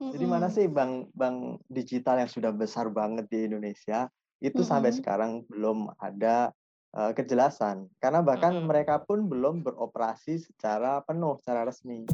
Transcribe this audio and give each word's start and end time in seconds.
Jadi 0.00 0.24
mana 0.24 0.48
sih 0.48 0.64
bank 0.64 1.12
bank 1.12 1.60
digital 1.68 2.24
yang 2.24 2.30
sudah 2.32 2.56
besar 2.56 2.88
banget 2.88 3.28
di 3.28 3.44
Indonesia, 3.44 4.08
itu 4.40 4.64
sampai 4.64 4.96
Mhm. 4.96 4.98
sekarang 5.04 5.32
belum 5.52 5.92
ada, 6.00 6.56
eee, 6.96 7.12
kejelasan. 7.12 7.84
Karena 8.00 8.24
bahkan 8.24 8.56
Mhm. 8.56 8.64
mereka 8.64 9.04
pun 9.04 9.28
belum 9.28 9.60
beroperasi 9.60 10.40
secara 10.40 11.04
penuh, 11.04 11.36
secara 11.44 11.68
resmi. 11.68 12.08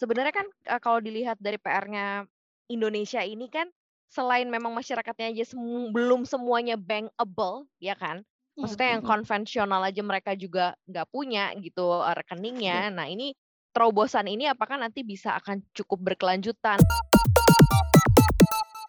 Sebenarnya 0.00 0.32
kan, 0.32 0.48
eee, 0.48 0.80
kalau 0.80 1.04
dilihat 1.04 1.36
dari 1.44 1.60
PR-nya 1.60 2.24
Indonesia 2.72 3.20
ini 3.20 3.52
kan, 3.52 3.68
selain 4.08 4.48
memang 4.48 4.72
masyarakatnya 4.72 5.28
aja 5.28 5.44
semu 5.44 5.92
belum 5.92 6.24
semuanya 6.24 6.80
bankable, 6.80 7.68
ya 7.84 7.92
kan? 7.92 8.24
Maksudnya 8.56 8.96
yang 8.96 9.04
konvensional 9.04 9.84
aja 9.84 10.00
mereka 10.00 10.32
juga 10.32 10.72
nggak 10.88 11.12
punya 11.12 11.52
gitu, 11.60 12.00
Iya. 12.00 12.16
rekeningnya. 12.16 12.80
Nah 12.96 13.12
ini, 13.12 13.36
terobosan 13.76 14.24
ini 14.24 14.48
apakah 14.48 14.80
nanti 14.80 15.04
bisa 15.04 15.36
akan 15.36 15.60
cukup 15.76 16.00
berkelanjutan? 16.00 16.80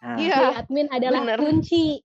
Nah. 0.00 0.16
Biaya 0.16 0.56
Iya, 0.56 0.64
admin 0.64 0.88
adalah 0.88 1.20
bener. 1.28 1.38
kunci. 1.44 2.00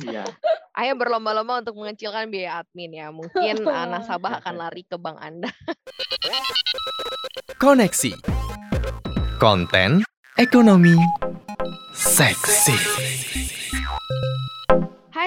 Iya. 0.00 0.24
Ayo 0.72 0.92
berlomba-lomba 0.96 1.60
untuk 1.60 1.76
mengecilkan 1.76 2.32
biaya 2.32 2.64
admin 2.64 2.96
ya. 2.96 3.12
Mungkin, 3.12 3.60
nasabah 3.92 4.40
akan 4.40 4.54
lari 4.56 4.88
ke 4.88 4.96
bank 4.96 5.20
Anda. 5.20 5.52
Koneksi. 7.60 8.16
Konten 9.36 10.08
ekonomi 10.40 10.96
seksi. 11.92 12.76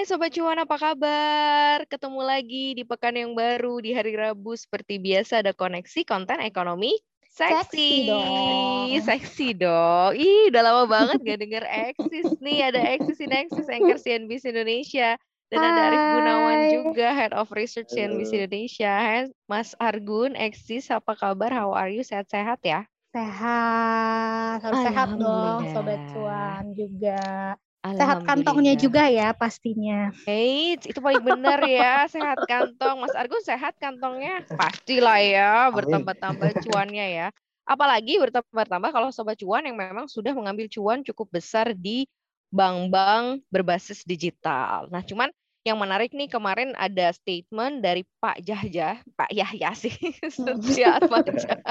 Hai 0.02 0.10
Sobat 0.10 0.34
Cuan, 0.34 0.58
apa 0.58 0.82
kabar? 0.82 1.86
Ketemu 1.86 2.26
lagi 2.26 2.73
di 2.73 2.82
pekan 2.82 3.14
yang 3.14 3.38
baru 3.38 3.78
di 3.86 3.94
hari 3.94 4.18
Rabu 4.18 4.58
seperti 4.58 4.98
biasa 4.98 5.46
ada 5.46 5.54
koneksi 5.54 6.02
konten 6.10 6.41
ekonomi 6.41 6.98
Seksi 7.30 7.54
seksi. 7.54 8.10
dong. 8.10 8.90
Seksi 8.98 9.48
dong. 9.54 10.18
Ih, 10.18 10.50
udah 10.50 10.62
lama 10.66 10.84
banget 10.90 11.22
gak 11.30 11.40
denger 11.46 11.64
Eksis 11.70 12.34
nih. 12.41 12.74
Ada 12.74 12.82
Eksis 12.98 13.21
in 13.21 13.30
Eksis 13.30 13.70
anchor 13.77 14.02
CNBC 14.02 14.49
Indonesia. 14.49 15.21
Dan 15.54 15.70
ada 15.70 15.93
Arif 15.93 16.05
Gunawan 16.18 16.60
juga 16.74 17.08
Head 17.13 17.38
of 17.38 17.54
Research 17.54 17.93
CNBC. 17.93 18.41
Indonesia. 18.41 18.90
Hai 18.90 19.30
Mas 19.46 19.77
Argun, 19.77 20.34
Eksis 20.34 20.90
apa 20.90 21.13
kabar? 21.13 21.54
How 21.54 21.77
are 21.77 21.93
you? 21.93 22.02
Sehat-sehat 22.02 22.58
ya? 22.65 22.90
Sehat, 23.13 24.65
harus 24.65 24.82
sehat 24.82 25.13
dong 25.13 25.62
Sobat. 25.77 26.02
Cuan 26.10 26.74
juga. 26.74 27.54
Sehat 27.82 28.21
kantongnya 28.21 28.77
juga 28.77 29.10
ya 29.10 29.34
pastinya. 29.34 30.13
Eits, 30.29 30.85
itu 30.85 31.01
paling 31.01 31.26
benar 31.26 31.57
ya, 31.65 32.05
sehat 32.05 32.37
kantong. 32.46 33.01
Mas 33.01 33.15
Argun 33.18 33.41
sehat 33.41 33.74
kantongnya? 33.82 34.46
Pastilah 34.54 35.18
ya, 35.18 35.74
bertambah-tambah 35.74 36.62
cuannya 36.70 37.05
ya. 37.09 37.27
Apalagi 37.65 38.21
bertambah-tambah 38.21 38.90
kalau 38.93 39.09
sobat 39.09 39.41
cuan 39.41 39.65
yang 39.65 39.77
memang 39.77 40.05
sudah 40.05 40.29
mengambil 40.37 40.70
cuan 40.70 41.02
cukup 41.02 41.41
besar 41.41 41.74
di 41.74 42.05
bank-bank 42.54 43.41
berbasis 43.49 44.05
digital. 44.05 44.85
Nah, 44.93 45.02
cuman 45.02 45.34
yang 45.62 45.77
menarik 45.77 46.09
nih 46.13 46.26
kemarin 46.26 46.74
ada 46.74 47.13
statement 47.13 47.85
dari 47.85 48.02
Pak 48.18 48.41
Jahja, 48.41 48.98
Pak 49.13 49.29
Yahya 49.29 49.71
sih, 49.77 49.93
Setia 50.34 50.98
Atmaja. 50.98 51.62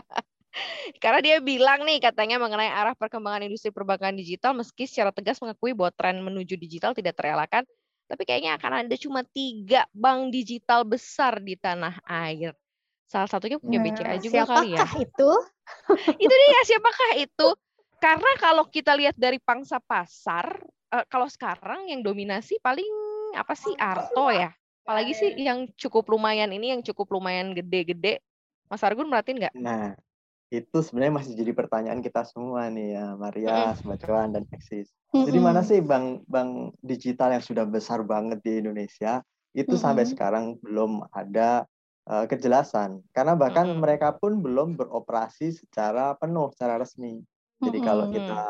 Karena 1.03 1.21
dia 1.23 1.37
bilang 1.39 1.87
nih 1.87 2.03
katanya 2.03 2.43
mengenai 2.43 2.71
arah 2.71 2.95
perkembangan 2.99 3.47
industri 3.47 3.71
perbankan 3.71 4.15
digital 4.19 4.53
meski 4.53 4.85
secara 4.85 5.15
tegas 5.15 5.39
mengakui 5.39 5.73
bahwa 5.73 5.95
tren 5.95 6.19
menuju 6.21 6.59
digital 6.59 6.91
tidak 6.93 7.15
terelakkan, 7.15 7.63
tapi 8.11 8.23
kayaknya 8.27 8.59
akan 8.59 8.85
ada 8.85 8.95
cuma 8.99 9.23
tiga 9.23 9.87
bank 9.95 10.35
digital 10.35 10.83
besar 10.83 11.39
di 11.39 11.55
tanah 11.55 12.03
air. 12.07 12.51
Salah 13.07 13.27
satunya 13.27 13.59
punya 13.59 13.83
BCA 13.83 14.15
Nah, 14.15 14.23
juga 14.23 14.43
kali 14.47 14.75
ya. 14.75 14.83
siapakah 14.83 14.93
itu? 15.03 15.31
Itu 16.27 16.35
dia 16.35 16.63
siapakah 16.67 17.11
itu? 17.23 17.49
Karena 18.03 18.31
kalau 18.43 18.65
kita 18.67 18.95
lihat 18.99 19.15
dari 19.15 19.39
pangsa 19.39 19.79
pasar, 19.79 20.59
eh, 20.91 21.05
kalau 21.07 21.31
sekarang 21.31 21.91
yang 21.91 22.03
dominasi 22.03 22.59
paling 22.59 22.87
apa 23.35 23.55
sih 23.55 23.71
Arto 23.79 24.31
ya. 24.35 24.51
Apalagi 24.83 25.15
sih 25.15 25.31
yang 25.39 25.71
cukup 25.79 26.11
lumayan 26.11 26.51
ini 26.51 26.75
yang 26.75 26.83
cukup 26.83 27.07
lumayan 27.15 27.55
gede-gede. 27.55 28.19
Mas 28.67 28.83
Argun 28.83 29.07
merhatiin 29.07 29.39
nggak? 29.39 29.55
Nah, 29.55 29.95
itu 30.51 30.79
sebenarnya 30.83 31.15
masih 31.23 31.33
jadi 31.39 31.55
pertanyaan 31.55 32.03
kita 32.03 32.27
semua 32.27 32.67
nih 32.67 32.99
ya, 32.99 33.15
Maria, 33.15 33.71
Sobat 33.79 34.03
Cuan, 34.03 34.35
dan 34.35 34.45
Eksis. 34.51 34.91
Jadi 35.15 35.39
mana 35.39 35.63
sih 35.63 35.79
bank 35.79 36.27
bank 36.27 36.75
digital 36.83 37.31
yang 37.39 37.43
sudah 37.43 37.63
besar 37.67 38.03
banget 38.03 38.43
di 38.43 38.59
Indonesia, 38.59 39.23
itu 39.55 39.79
sampai 39.79 40.07
sekarang 40.11 40.59
belum 40.59 41.07
ada, 41.15 41.67
eee, 42.11 42.25
kejelasan. 42.27 42.99
Karena 43.15 43.39
bahkan 43.39 43.71
mereka 43.79 44.11
pun 44.19 44.43
belum 44.43 44.75
beroperasi 44.75 45.55
secara 45.55 46.19
penuh, 46.19 46.51
secara 46.51 46.83
resmi. 46.83 47.23
Jadi 47.63 47.79
kalau 47.79 48.11
kita 48.11 48.43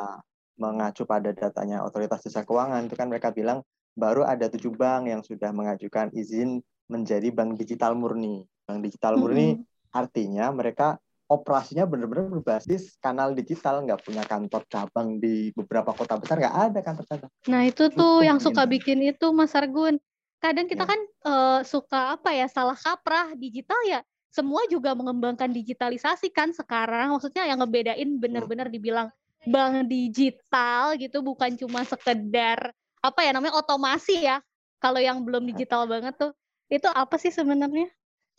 mengacu 0.56 1.04
pada 1.04 1.32
datanya 1.36 1.84
Otoritas 1.84 2.24
Jasa 2.24 2.44
Keuangan, 2.44 2.88
itu 2.88 2.96
kan 2.96 3.08
mereka 3.12 3.28
bilang 3.32 3.60
baru 3.92 4.24
ada 4.24 4.48
7 4.48 4.72
bank 4.72 5.08
yang 5.08 5.20
sudah 5.20 5.52
mengajukan 5.52 6.12
izin 6.16 6.64
menjadi 6.88 7.28
bank 7.28 7.60
digital 7.60 7.92
murni. 7.92 8.44
Bank 8.64 8.80
digital 8.84 9.20
murni 9.20 9.60
artinya 9.90 10.48
mereka 10.54 10.96
operasinya 11.30 11.86
benar-benar 11.86 12.26
berbasis 12.26 12.98
kanal 12.98 13.30
digital, 13.30 13.86
nggak 13.86 14.02
punya 14.02 14.26
kantor 14.26 14.66
cabang 14.66 15.22
di 15.22 15.54
beberapa 15.54 15.94
kota 15.94 16.18
besar, 16.18 16.42
nggak 16.42 16.56
ada 16.58 16.80
kantor 16.82 17.04
cabang. 17.06 17.30
Nah 17.46 17.62
itu 17.62 17.86
Itu 17.86 17.94
tuh 17.94 18.26
yang 18.26 18.42
suka 18.42 18.66
bikin 18.66 18.98
itu 19.06 19.30
Mas 19.30 19.54
Argun. 19.54 20.02
Kadang 20.42 20.66
kita 20.66 20.82
Iya. 20.84 20.90
kan 20.90 21.00
eh, 21.06 21.60
suka 21.62 22.00
apa 22.18 22.34
ya 22.34 22.50
salah 22.50 22.74
kaprah 22.74 23.38
digital 23.38 23.78
ya. 23.86 24.02
Semua 24.30 24.66
juga 24.66 24.94
mengembangkan 24.98 25.50
digitalisasi 25.54 26.34
kan 26.34 26.50
sekarang. 26.50 27.14
Maksudnya 27.14 27.46
yang 27.46 27.62
ngebedain 27.62 28.10
benar-benar 28.18 28.66
dibilang 28.66 29.14
bank 29.46 29.86
digital 29.88 30.98
gitu 30.98 31.22
bukan 31.22 31.54
cuma 31.56 31.86
sekedar 31.86 32.74
apa 33.00 33.20
ya 33.22 33.30
namanya 33.32 33.54
otomasi 33.54 34.26
ya. 34.26 34.42
Kalau 34.82 34.98
yang 34.98 35.22
belum 35.22 35.46
digital 35.46 35.86
banget 35.86 36.18
tuh 36.18 36.32
itu 36.72 36.88
apa 36.90 37.14
sih 37.20 37.30
sebenarnya? 37.30 37.86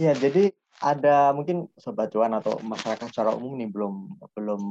Ya, 0.02 0.18
jadi 0.18 0.50
ada 0.80 1.36
mungkin 1.36 1.68
Sobat 1.76 2.10
Cuan 2.14 2.32
atau 2.32 2.58
masyarakat 2.64 3.12
secara 3.12 3.36
umum 3.36 3.60
nih 3.60 3.70
belum 3.70 3.94
belum 4.34 4.62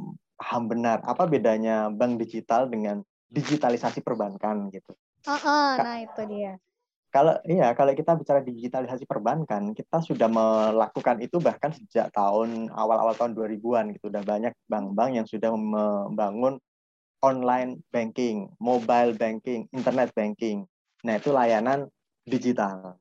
paham 0.41 0.65
benar 0.67 1.05
apa 1.05 1.29
bedanya 1.29 1.93
bank 1.93 2.17
digital 2.19 2.67
dengan 2.67 3.05
digitalisasi 3.31 4.03
perbankan 4.03 4.73
gitu. 4.75 4.97
Heeh, 5.29 5.67
Ka- 5.77 5.85
nah 5.85 5.97
itu 6.01 6.23
dia. 6.27 6.57
Kalau 7.11 7.35
iya, 7.43 7.75
kalau 7.75 7.91
kita 7.91 8.15
bicara 8.15 8.39
digitalisasi 8.39 9.03
perbankan, 9.03 9.75
kita 9.75 9.99
sudah 9.99 10.31
melakukan 10.31 11.19
itu 11.19 11.43
bahkan 11.43 11.75
sejak 11.75 12.07
tahun 12.15 12.71
awal-awal 12.71 13.19
tahun 13.19 13.35
2000-an 13.35 13.91
gitu. 13.99 14.15
Udah 14.15 14.23
banyak 14.23 14.55
bank-bank 14.71 15.19
yang 15.19 15.27
sudah 15.27 15.51
membangun 15.51 16.63
online 17.19 17.83
banking, 17.91 18.47
mobile 18.63 19.19
banking, 19.19 19.67
internet 19.75 20.15
banking. 20.15 20.63
Nah, 21.03 21.19
itu 21.19 21.35
layanan 21.35 21.91
digital 22.23 23.00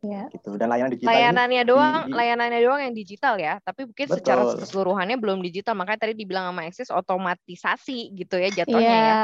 Ya. 0.00 0.32
gitu. 0.32 0.56
Dan 0.56 0.72
layanan 0.72 0.96
digital 0.96 1.12
ini 1.12 1.16
Layanannya 1.20 1.62
doang, 1.68 1.94
di- 2.08 2.16
layanannya 2.16 2.60
doang 2.64 2.80
yang 2.80 2.94
digital 2.96 3.34
ya, 3.36 3.60
tapi 3.60 3.84
mungkin 3.84 4.06
secara 4.08 4.42
Betul. 4.48 4.56
keseluruhannya 4.64 5.16
belum 5.20 5.38
digital. 5.44 5.76
Makanya 5.76 6.00
tadi 6.08 6.14
dibilang 6.16 6.48
sama 6.48 6.64
Eksis 6.64 6.88
otomatisasi 6.88 8.16
gitu 8.16 8.40
ya 8.40 8.48
jatuhnya 8.64 8.80
Iya. 8.80 9.04
ya. 9.04 9.16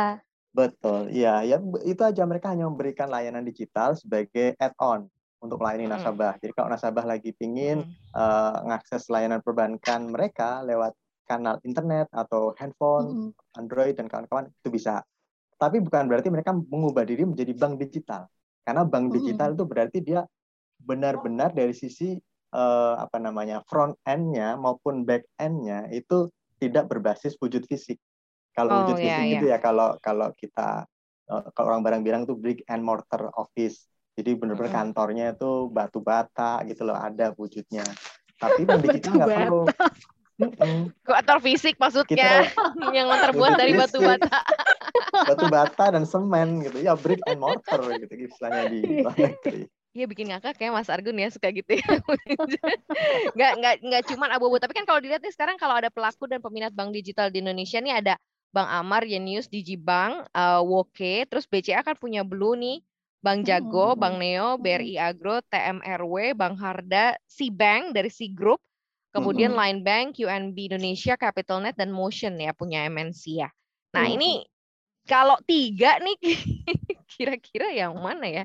Betul, 0.56 1.00
iya, 1.12 1.34
ya 1.44 1.56
b- 1.60 1.84
itu 1.84 2.00
aja 2.00 2.24
mereka 2.24 2.48
hanya 2.48 2.64
memberikan 2.64 3.12
layanan 3.12 3.44
digital 3.44 3.92
sebagai 3.92 4.56
add-on 4.56 5.04
untuk 5.36 5.60
melayani 5.60 5.84
Mm. 5.84 5.92
nasabah. 5.92 6.32
Jadi 6.40 6.52
kalau 6.56 6.72
nasabah 6.72 7.04
lagi 7.04 7.36
pingin 7.36 7.84
Mm. 7.84 7.92
eh, 8.16 8.56
mengakses 8.64 9.04
layanan 9.12 9.44
perbankan 9.44 10.08
mereka 10.08 10.64
lewat 10.64 10.96
kanal 11.28 11.60
internet 11.60 12.08
atau 12.08 12.56
handphone, 12.56 13.32
Mm-mm. 13.32 13.60
Android 13.60 13.96
dan 14.00 14.08
kawan-kawan 14.08 14.48
itu 14.48 14.68
bisa. 14.72 15.04
Tapi 15.56 15.80
bukan 15.80 16.08
berarti 16.08 16.28
mereka 16.32 16.56
mengubah 16.56 17.04
diri 17.04 17.28
menjadi 17.28 17.52
bank 17.52 17.76
digital. 17.76 18.24
Karena 18.64 18.88
bank 18.88 19.12
digital 19.12 19.52
itu 19.52 19.64
berarti 19.68 19.98
dia 20.00 20.24
benar-benar 20.78 21.52
dari 21.52 21.72
sisi 21.72 22.16
eh, 22.52 22.94
apa 22.96 23.16
namanya 23.18 23.60
front 23.66 23.96
end-nya 24.04 24.54
maupun 24.56 25.02
back 25.02 25.26
end-nya 25.36 25.88
itu 25.90 26.30
tidak 26.56 26.88
berbasis 26.88 27.36
wujud 27.36 27.64
fisik. 27.68 28.00
Kalau 28.56 28.72
Oh, 28.72 28.78
wujud 28.88 28.96
iya, 28.96 29.04
fisik 29.04 29.24
iya. 29.28 29.32
gitu 29.36 29.46
ya 29.52 29.58
kalau 29.60 30.00
kalau 30.00 30.32
kita 30.32 30.88
eh, 31.28 31.44
kalau 31.52 31.66
orang 31.76 31.82
barang 31.84 32.02
bilang 32.02 32.22
itu 32.24 32.34
brick 32.36 32.60
and 32.68 32.80
mortar 32.80 33.28
office. 33.36 33.84
Jadi 34.16 34.32
benar-benar 34.32 34.72
kantornya 34.72 35.36
itu 35.36 35.68
batu 35.68 36.00
bata 36.00 36.64
gitu 36.64 36.88
loh 36.88 36.96
ada 36.96 37.36
wujudnya. 37.36 37.84
Tapi 38.40 38.64
digital 38.64 38.88
Batu 38.96 39.10
nggak 39.20 39.28
perlu. 39.28 39.62
Kantor 41.04 41.38
fisik 41.40 41.76
maksudnya 41.76 42.48
yang 42.96 43.08
terbuat 43.08 43.56
dari 43.56 43.72
batu 43.76 44.00
fisik. 44.00 44.24
bata. 44.24 44.40
batu 45.16 45.46
bata 45.48 45.84
dan 45.92 46.04
semen 46.08 46.64
gitu 46.64 46.80
ya 46.80 46.96
brick 46.96 47.20
and 47.28 47.40
mortar 47.40 47.80
gitu 48.00 48.08
istilahnya 48.16 48.62
di 48.72 48.78
luar 49.04 49.16
negeri. 49.28 49.62
Iya 49.96 50.04
bikin 50.12 50.28
ngakak 50.28 50.60
kayak 50.60 50.72
Mas 50.76 50.92
Argun 50.92 51.16
ya 51.16 51.28
suka 51.32 51.48
gitu 51.48 51.72
ya. 51.80 51.86
nggak 53.36 53.52
nggak 53.60 53.74
nggak 53.86 54.02
cuman 54.12 54.28
abu-abu 54.36 54.56
tapi 54.60 54.72
kan 54.76 54.84
kalau 54.88 55.00
dilihat 55.00 55.22
nih 55.24 55.32
sekarang 55.32 55.56
kalau 55.56 55.74
ada 55.78 55.88
pelaku 55.92 56.28
dan 56.28 56.40
peminat 56.44 56.72
bank 56.76 56.92
digital 56.92 57.32
di 57.32 57.40
Indonesia 57.40 57.78
nih 57.80 57.94
ada 58.04 58.14
Bank 58.54 58.72
Amar, 58.72 59.04
Yenius, 59.04 59.52
Digibank, 59.52 60.32
uh, 60.32 60.64
Woke, 60.64 61.28
terus 61.28 61.44
BCA 61.44 61.84
kan 61.84 61.92
punya 61.92 62.24
Blue 62.24 62.56
nih, 62.56 62.80
Bank 63.20 63.44
Jago, 63.44 63.92
Hmm. 63.92 64.00
Bank 64.00 64.16
Neo, 64.16 64.56
BRI 64.56 64.96
Agro, 64.96 65.44
TMRW, 65.44 66.32
Bank 66.32 66.56
Harda, 66.56 67.20
Bank 67.52 67.92
dari 67.92 68.08
C 68.08 68.32
Group, 68.32 68.56
kemudian 69.12 69.52
Mm-mm. 69.52 69.52
Line 69.52 69.84
Bank, 69.84 70.16
UNB 70.16 70.72
Indonesia, 70.72 71.20
CapitalNet, 71.20 71.76
dan 71.76 71.92
Motion 71.92 72.40
ya 72.40 72.56
punya 72.56 72.88
MNC 72.88 73.44
ya. 73.44 73.52
Nah 73.92 74.08
Mm-mm. 74.08 74.16
ini 74.16 74.40
kalau 75.04 75.36
tiga 75.44 76.00
nih 76.00 76.16
kira-kira 77.12 77.76
yang 77.76 77.92
mana 78.00 78.24
ya? 78.26 78.44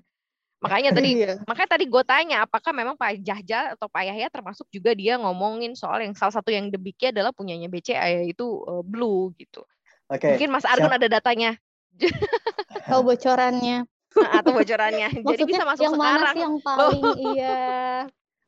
Makanya 0.61 0.93
tadi 0.93 1.09
Iya. 1.25 1.33
makanya 1.49 1.69
tadi 1.73 1.85
gue 1.89 2.03
tanya 2.05 2.37
apakah 2.45 2.71
memang 2.71 2.93
Pak 2.93 3.25
Jahja 3.25 3.73
atau 3.73 3.89
Pak 3.89 4.03
Yahya 4.05 4.29
termasuk 4.29 4.69
juga 4.69 4.93
dia 4.93 5.17
ngomongin 5.17 5.73
soal 5.73 6.05
yang 6.05 6.13
salah 6.13 6.37
satu 6.37 6.53
yang 6.53 6.69
debiknya 6.69 7.09
adalah 7.09 7.33
punyanya 7.33 7.65
BCA 7.67 8.21
yaitu 8.21 8.45
eh, 8.69 8.83
Blue 8.85 9.33
gitu. 9.35 9.65
Oke, 10.11 10.37
Mungkin 10.37 10.49
Mas 10.53 10.67
Argun 10.69 10.91
siap. 10.91 10.99
ada 11.01 11.07
datanya 11.09 11.57
Tahu 12.89 13.01
bocorannya. 13.03 13.83
atau 14.37 14.51
bocorannya. 14.51 15.23
Jadi 15.23 15.43
bisa 15.47 15.63
masuk 15.63 15.87
yang 15.87 15.95
mana 15.95 16.11
sekarang. 16.19 16.35
sih 16.35 16.41
yang 16.43 16.57
paling 16.59 17.01
iya? 17.31 17.59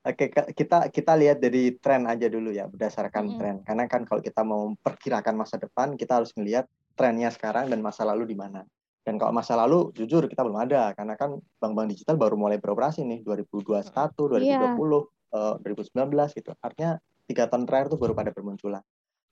Oke, 0.03 0.27
Kak, 0.27 0.51
kita 0.51 0.91
kita 0.91 1.15
lihat 1.15 1.39
dari 1.39 1.79
tren 1.79 2.03
aja 2.03 2.27
dulu 2.27 2.51
ya, 2.51 2.67
berdasarkan 2.67 3.23
Mm-mm. 3.23 3.39
tren. 3.39 3.55
Karena 3.63 3.87
kan 3.87 4.03
kalau 4.03 4.19
kita 4.19 4.43
mau 4.43 4.67
memperkirakan 4.75 5.31
masa 5.31 5.55
depan, 5.55 5.95
kita 5.95 6.19
harus 6.19 6.35
melihat 6.35 6.67
trennya 6.99 7.31
sekarang 7.31 7.71
dan 7.71 7.79
masa 7.79 8.03
lalu 8.03 8.27
di 8.27 8.35
mana. 8.35 8.67
Dan 9.03 9.19
kalau 9.19 9.35
masa 9.35 9.59
lalu, 9.59 9.91
jujur 9.91 10.25
kita 10.31 10.47
belum 10.47 10.63
ada, 10.63 10.95
karena 10.95 11.19
kan 11.19 11.35
bank-bank 11.59 11.91
digital 11.91 12.15
baru 12.15 12.39
mulai 12.39 12.55
beroperasi 12.57 13.03
nih 13.03 13.19
2021, 13.27 14.31
2020, 14.31 15.11
eh, 15.35 15.55
2019 15.59 16.31
gitu. 16.31 16.55
Artinya 16.63 16.95
tiga 17.27 17.51
tahun 17.51 17.67
terakhir 17.67 17.91
tuh 17.91 17.99
baru 17.99 18.15
pada 18.15 18.31
bermunculan. 18.31 18.83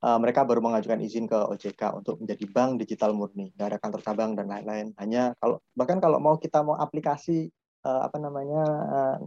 Eh, 0.02 0.18
mereka 0.18 0.42
baru 0.42 0.66
mengajukan 0.66 0.98
izin 0.98 1.30
ke 1.30 1.38
OJK 1.38 2.02
untuk 2.02 2.18
menjadi 2.18 2.42
bank 2.50 2.82
digital 2.82 3.14
murni, 3.14 3.54
nggak 3.54 3.68
ada 3.70 3.78
kantor 3.78 4.02
cabang 4.02 4.34
dan 4.34 4.50
lain-lain. 4.50 4.98
Hanya 4.98 5.38
kalau 5.38 5.62
bahkan 5.78 6.02
kalau 6.02 6.18
mau 6.18 6.42
kita 6.42 6.66
mau 6.66 6.74
aplikasi 6.74 7.54
eh, 7.86 8.02
apa 8.02 8.18
namanya 8.18 8.62
eh, 8.90 9.18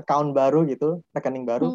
account 0.00 0.32
baru 0.32 0.64
gitu, 0.64 1.04
rekening 1.12 1.44
baru, 1.44 1.68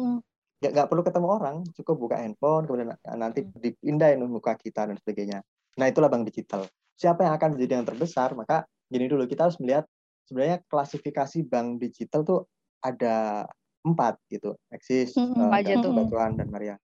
nggak 0.58 0.70
nggak 0.74 0.88
perlu 0.90 1.02
ketemu 1.06 1.26
orang, 1.30 1.56
cukup 1.78 1.96
buka 2.02 2.16
handphone, 2.18 2.66
kemudian 2.66 2.90
nanti 3.14 3.46
dipindahin 3.46 4.18
muka 4.26 4.58
kita 4.58 4.90
dan 4.90 4.98
sebagainya. 4.98 5.38
Nah 5.78 5.86
itulah 5.86 6.10
bank 6.10 6.26
digital. 6.26 6.66
Siapa 6.96 7.28
yang 7.28 7.34
akan 7.36 7.48
menjadi 7.56 7.72
yang 7.76 7.86
terbesar? 7.86 8.32
Maka 8.32 8.64
gini 8.88 9.04
dulu, 9.04 9.28
kita 9.28 9.46
harus 9.46 9.60
melihat 9.60 9.84
sebenarnya 10.24 10.64
klasifikasi 10.66 11.44
bank 11.44 11.78
digital 11.78 12.24
tuh 12.24 12.40
ada 12.80 13.46
empat 13.86 14.18
gitu, 14.32 14.56
eksis, 14.72 15.14
dan 15.14 15.84
tuh? 15.84 15.92
Batuan 15.94 16.34
dan 16.34 16.48
Maria. 16.50 16.74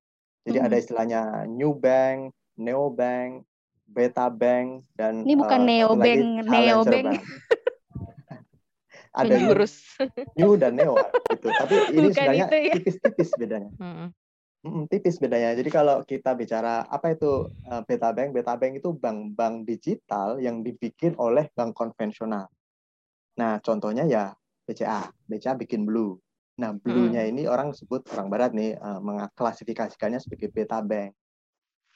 Jadi 0.46 0.58
Mm-mm. 0.58 0.68
ada 0.70 0.76
istilahnya 0.78 1.20
new 1.50 1.74
bank, 1.74 2.30
neo 2.60 2.92
bank, 2.92 3.42
beta 3.88 4.30
bank, 4.30 4.86
dan 4.94 5.24
Ini 5.26 5.34
bukan 5.34 5.60
eh, 5.64 5.66
neo 5.66 5.88
satu 5.90 5.98
lagi 5.98 6.20
bank, 6.22 6.28
neo 6.52 6.80
bank. 6.84 7.06
ada 9.12 9.34
new, 9.36 9.48
Menjurus. 9.48 9.74
new 10.36 10.52
dan 10.56 10.72
neo 10.76 10.94
gitu. 11.28 11.48
Tapi 11.52 11.74
ini 11.96 12.08
Bukan 12.08 12.14
sebenarnya 12.14 12.46
ya. 12.52 12.74
tipis-tipis 12.76 13.30
bedanya. 13.36 13.70
Mm-mm. 13.80 14.08
Tipis 14.62 15.18
bedanya. 15.18 15.58
Jadi 15.58 15.74
kalau 15.74 16.06
kita 16.06 16.38
bicara 16.38 16.86
apa 16.86 17.18
itu 17.18 17.50
uh, 17.66 17.82
beta 17.82 18.14
bank, 18.14 18.30
beta 18.30 18.54
bank 18.54 18.78
itu 18.78 18.94
bank-bank 18.94 19.66
digital 19.66 20.38
yang 20.38 20.62
dibikin 20.62 21.18
oleh 21.18 21.50
bank 21.50 21.74
konvensional. 21.74 22.46
Nah, 23.42 23.58
contohnya 23.58 24.06
ya 24.06 24.30
BCA. 24.62 25.10
BCA 25.26 25.58
bikin 25.58 25.82
Blue. 25.82 26.14
Nah, 26.62 26.78
Blue-nya 26.78 27.26
ini 27.26 27.50
orang 27.50 27.74
sebut 27.74 28.06
orang 28.14 28.30
barat 28.30 28.54
nih 28.54 28.78
uh, 28.78 29.02
mengklasifikasikannya 29.02 30.22
sebagai 30.22 30.54
beta 30.54 30.78
bank. 30.78 31.10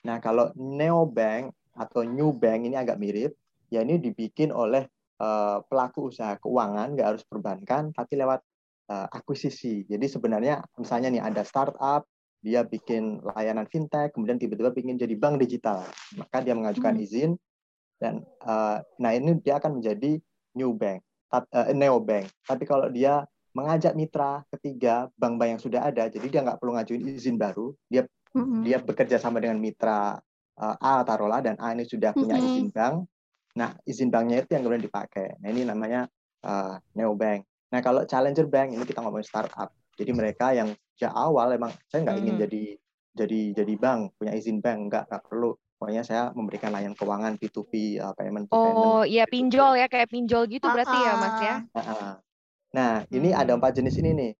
Nah, 0.02 0.18
kalau 0.18 0.50
neo 0.58 1.06
bank 1.06 1.54
atau 1.70 2.02
new 2.02 2.34
bank 2.34 2.66
ini 2.66 2.74
agak 2.74 2.98
mirip. 2.98 3.38
Ya 3.70 3.82
ini 3.86 4.02
dibikin 4.02 4.50
oleh 4.50 4.90
uh, 5.22 5.62
pelaku 5.70 6.10
usaha 6.10 6.34
keuangan, 6.42 6.98
nggak 6.98 7.08
harus 7.14 7.22
perbankan, 7.26 7.94
tapi 7.94 8.18
lewat 8.18 8.42
uh, 8.90 9.06
akuisisi. 9.10 9.86
Jadi 9.86 10.06
sebenarnya 10.10 10.62
misalnya 10.78 11.14
nih 11.14 11.22
ada 11.22 11.42
startup 11.46 12.06
dia 12.44 12.62
bikin 12.62 13.20
layanan 13.22 13.66
fintech, 13.66 14.14
kemudian 14.14 14.38
tiba-tiba 14.38 14.70
ingin 14.76 14.96
jadi 15.00 15.14
bank 15.18 15.40
digital, 15.42 15.82
maka 16.14 16.44
dia 16.44 16.54
mengajukan 16.54 16.94
Hmm. 16.94 17.04
izin 17.04 17.30
dan 17.96 18.22
uh, 18.44 18.78
nah 19.00 19.10
ini 19.16 19.40
dia 19.40 19.56
akan 19.56 19.80
menjadi 19.80 20.20
new 20.54 20.76
bank, 20.76 21.00
uh, 21.32 21.72
neo 21.72 21.98
bank. 21.98 22.28
Tapi 22.44 22.64
kalau 22.68 22.92
dia 22.92 23.24
mengajak 23.56 23.96
mitra 23.96 24.44
ketiga 24.52 25.08
bank-bank 25.16 25.56
yang 25.56 25.62
sudah 25.62 25.80
ada, 25.88 26.12
jadi 26.12 26.26
dia 26.28 26.40
nggak 26.44 26.60
perlu 26.60 26.76
ngajuin 26.76 27.02
izin 27.16 27.40
baru, 27.40 27.72
dia 27.88 28.04
Mm-mm. 28.36 28.68
dia 28.68 28.76
bekerja 28.84 29.16
sama 29.16 29.40
dengan 29.40 29.56
mitra 29.56 30.20
uh, 30.60 30.76
A 30.76 31.00
taruhlah 31.08 31.40
dan 31.40 31.56
A 31.56 31.72
ini 31.72 31.88
sudah 31.88 32.12
punya 32.12 32.36
Mm-mm. 32.36 32.52
izin 32.52 32.68
bank. 32.68 33.08
Nah, 33.56 33.72
izin 33.88 34.12
banknya 34.12 34.44
itu 34.44 34.52
yang 34.52 34.68
kemudian 34.68 34.84
dipakai. 34.84 35.40
Nah, 35.40 35.48
ini 35.48 35.64
namanya 35.64 36.04
uh, 36.44 36.76
neobank. 36.92 37.48
Nah, 37.72 37.80
kalau 37.80 38.04
challenger 38.04 38.44
bank 38.44 38.76
ini 38.76 38.84
kita 38.84 39.00
ngomongin 39.00 39.24
startup. 39.24 39.72
Jadi 39.96 40.10
mereka 40.12 40.52
yang 40.52 40.69
sejak 40.96 41.12
awal 41.12 41.52
emang 41.56 41.72
saya 41.88 42.04
nggak 42.04 42.19
ingin 42.20 42.34
Hmm. 42.37 42.43
jadi 42.44 42.62
jadi 43.16 43.40
jadi 43.56 43.75
bank, 43.81 44.00
punya 44.20 44.32
izin 44.37 44.60
bank, 44.60 44.93
nggak 44.93 45.04
nggak 45.08 45.22
perlu. 45.25 45.56
Pokoknya 45.76 46.02
saya 46.04 46.32
memberikan 46.32 46.72
layanan 46.72 46.96
keuangan 46.96 47.37
P2P, 47.37 48.00
uh, 48.00 48.12
payment 48.16 48.48
to 48.48 48.56
payment. 48.56 48.81
Oh 48.87 49.02
iya 49.04 49.25
pinjol 49.28 49.76
ya 49.76 49.87
kayak 49.93 50.08
pinjol 50.08 50.48
gitu 50.48 50.66
berarti 50.72 50.96
ya 51.04 51.12
Mas 51.16 51.37
ya. 51.40 51.56
Ah, 51.76 51.84
Nah, 51.84 52.20
Nah, 52.76 52.93
ini 53.08 53.32
ada 53.32 53.56
Hmm. 53.56 53.60
empat 53.60 53.72
jenis 53.81 53.96
ini 54.04 54.10
nih. 54.12 54.32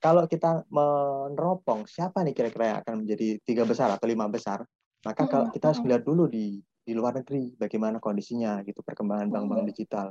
Kalau 0.00 0.24
kita 0.26 0.64
meneropong 0.72 1.86
siapa 1.86 2.24
nih 2.26 2.34
kira-kira 2.34 2.64
yang 2.74 2.78
akan 2.82 2.94
menjadi 3.06 3.38
tiga 3.46 3.62
besar 3.68 3.92
atau 3.92 4.06
lima 4.08 4.26
besar, 4.26 4.64
maka 5.06 5.28
kalau 5.28 5.46
kita 5.52 5.70
harus 5.70 5.78
mm-mm. 5.78 5.86
melihat 5.86 6.02
dulu 6.08 6.24
di 6.26 6.58
di 6.82 6.92
luar 6.96 7.22
negeri 7.22 7.54
bagaimana 7.54 8.02
kondisinya 8.02 8.64
gitu 8.66 8.82
perkembangan 8.82 9.30
bank-bank 9.30 9.62
Mm-mm. 9.62 9.70
digital. 9.70 10.10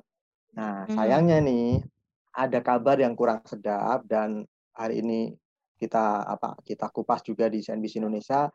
Nah, 0.55 0.87
sayangnya 0.87 1.43
nih 1.43 1.83
ada 2.31 2.59
kabar 2.63 2.95
yang 3.03 3.17
kurang 3.19 3.43
sedap 3.43 4.07
dan 4.07 4.47
hari 4.73 4.99
ini 4.99 5.33
kita 5.75 5.99
apa 6.23 6.55
kita 6.61 6.87
kupas 6.87 7.21
juga 7.21 7.45
di 7.45 7.59
CNBC 7.59 7.97
Indonesia 7.97 8.47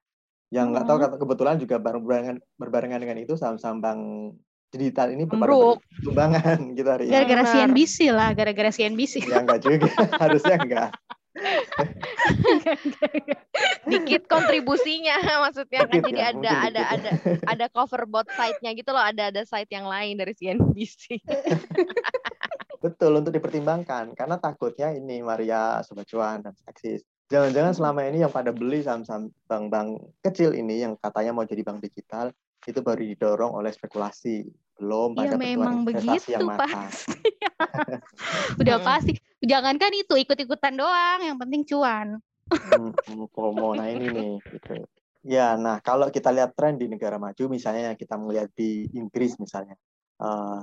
yang 0.49 0.71
nggak 0.71 0.85
tahu 0.85 0.97
Mhm. 0.97 1.05
kata- 1.05 1.19
kebetulan 1.19 1.57
juga 1.57 1.77
bareng 1.77 2.01
berbarengan 2.01 2.37
berbarengan 2.55 3.01
dengan 3.01 3.19
itu 3.19 3.35
saham-saham 3.35 3.79
bank 3.79 4.01
digital 4.69 5.09
ini 5.09 5.25
berpada 5.25 5.49
Ambruk. 5.49 5.79
bertumbangan 5.93 6.59
gitu 6.73 6.89
hari 6.93 7.05
ini. 7.05 7.13
Gara-gara. 7.13 7.43
CNBC 7.45 7.97
lah, 8.09 8.31
gara-gara 8.31 8.71
CNBC. 8.71 9.15
Ya 9.25 9.41
enggak 9.41 9.61
juga, 9.61 9.89
harusnya 10.23 10.57
enggak. 10.57 10.91
Dikit 13.85 14.25
kontribusinya 14.27 15.17
maksudnya 15.41 15.85
kan 15.85 16.01
jadi 16.01 16.11
ya, 16.13 16.27
ada 16.27 16.35
mungkin 16.35 16.49
ada 16.49 16.81
dikit. 16.81 16.93
ada 16.95 17.11
ada 17.47 17.67
cover 17.69 18.03
bot 18.05 18.27
site-nya 18.29 18.71
gitu 18.73 18.91
loh, 18.91 19.01
ada 19.01 19.29
ada 19.29 19.43
site 19.43 19.69
yang 19.69 19.85
lain 19.85 20.17
dari 20.17 20.33
CNBC. 20.33 21.21
Betul 22.87 23.19
untuk 23.19 23.35
dipertimbangkan 23.35 24.15
karena 24.15 24.39
takutnya 24.39 24.95
ini 24.95 25.19
Maria 25.19 25.83
Sobat 25.83 26.07
Cuan 26.07 26.39
dan 26.39 26.55
Aksis. 26.71 27.03
Jangan-jangan 27.27 27.75
selama 27.75 28.07
ini 28.07 28.23
yang 28.23 28.31
pada 28.31 28.55
beli 28.55 28.87
saham-saham 28.87 29.35
bank-bank 29.51 29.99
kecil 30.23 30.55
ini 30.55 30.87
yang 30.87 30.95
katanya 30.95 31.35
mau 31.35 31.43
jadi 31.43 31.67
bank 31.67 31.83
digital 31.83 32.31
itu 32.63 32.79
baru 32.79 33.03
didorong 33.03 33.59
oleh 33.59 33.75
spekulasi, 33.75 34.47
belum 34.79 35.19
Iya 35.19 35.35
pada 35.35 35.37
memang 35.39 35.83
begitu 35.83 36.31
yang 36.31 36.47
matang. 36.47 36.71
pasti. 36.87 37.19
Udah 38.63 38.79
Mm. 38.79 38.87
pasti. 38.87 39.13
Jangankan 39.43 39.93
itu 39.99 40.15
ikut-ikutan 40.23 40.75
doang, 40.79 41.19
yang 41.23 41.39
penting 41.39 41.67
cuan. 41.67 42.23
Hmm, 42.51 42.95
hmm, 42.95 43.27
promo. 43.35 43.75
Nah 43.75 43.91
ini 43.91 44.07
nih. 44.07 44.33
Gitu. 44.47 44.87
Ya, 45.27 45.59
nah 45.59 45.83
kalau 45.83 46.07
kita 46.15 46.31
lihat 46.31 46.55
tren 46.55 46.79
di 46.79 46.87
negara 46.87 47.19
maju, 47.19 47.51
misalnya 47.51 47.99
kita 47.99 48.15
melihat 48.15 48.47
di 48.55 48.87
Inggris 48.95 49.35
misalnya, 49.43 49.75
eh, 50.23 50.63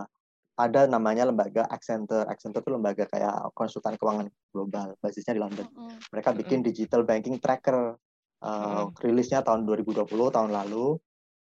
ada 0.54 0.86
namanya 0.86 1.26
lembaga 1.26 1.66
Accenture. 1.66 2.30
Accenture 2.30 2.62
itu 2.62 2.72
lembaga 2.74 3.10
kayak 3.10 3.54
konsultan 3.58 3.98
keuangan 3.98 4.30
global, 4.54 4.94
basisnya 5.02 5.34
di 5.34 5.42
London. 5.42 5.68
Mereka 6.14 6.30
bikin 6.38 6.62
digital 6.62 7.02
banking 7.02 7.42
tracker, 7.42 7.98
eh, 8.44 8.50
Mm-mm. 8.50 8.94
rilisnya 9.02 9.42
tahun 9.42 9.66
2020 9.66 10.06
tahun 10.30 10.52
lalu, 10.54 11.02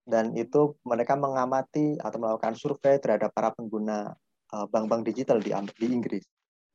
dan 0.06 0.34
itu 0.38 0.78
mereka 0.86 1.18
mengamati 1.18 1.98
atau 1.98 2.18
melakukan 2.18 2.54
survei 2.54 2.98
terhadap 3.02 3.34
para 3.34 3.50
pengguna 3.50 4.14
eh, 4.54 4.66
bank-bank 4.70 5.02
digital 5.02 5.42
di, 5.42 5.50
di 5.50 5.86
Inggris. 5.90 6.22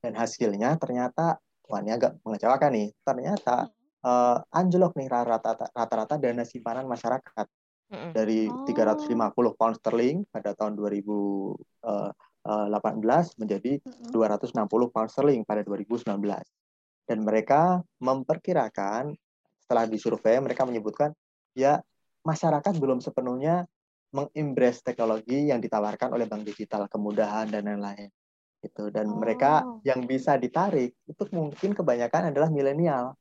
Dan 0.04 0.14
hasilnya 0.14 0.76
ternyata, 0.78 1.40
wah 1.68 1.80
ini 1.80 1.96
agak 1.96 2.20
mengecewakan 2.28 2.72
nih, 2.76 2.88
ternyata 3.08 3.72
eh, 4.04 4.38
anjlok 4.52 5.00
nih 5.00 5.08
rata-rata 5.08 6.16
dana 6.20 6.44
simpanan 6.44 6.84
masyarakat 6.92 7.48
Mm-mm. 7.88 8.12
dari 8.12 8.52
Oh. 8.52 8.68
350 8.68 9.56
pound 9.56 9.80
sterling 9.80 10.28
pada 10.28 10.52
tahun 10.52 10.76
2018 10.76 11.56
menjadi 13.40 13.80
260 14.12 14.92
pound 14.92 15.08
sterling 15.08 15.48
pada 15.48 15.64
2019. 15.64 16.04
Dan 17.08 17.24
mereka 17.24 17.80
memperkirakan 18.04 19.16
setelah 19.64 19.88
disurvei 19.88 20.36
mereka 20.44 20.68
menyebutkan 20.68 21.16
ya 21.56 21.80
masyarakat 22.28 22.76
belum 22.76 23.00
sepenuhnya 23.00 23.64
mengimbres 24.12 24.84
teknologi 24.84 25.48
yang 25.48 25.64
ditawarkan 25.64 26.12
oleh 26.12 26.28
bank 26.28 26.44
digital, 26.44 26.92
kemudahan 26.92 27.48
dan 27.48 27.72
lain-lain. 27.72 28.12
Gitu. 28.60 28.92
Dan 28.92 29.16
mereka 29.16 29.64
Oh. 29.64 29.80
yang 29.88 30.04
bisa 30.04 30.36
ditarik 30.36 30.92
itu 31.08 31.24
mungkin 31.32 31.72
kebanyakan 31.72 32.36
adalah 32.36 32.52
milenial. 32.52 33.16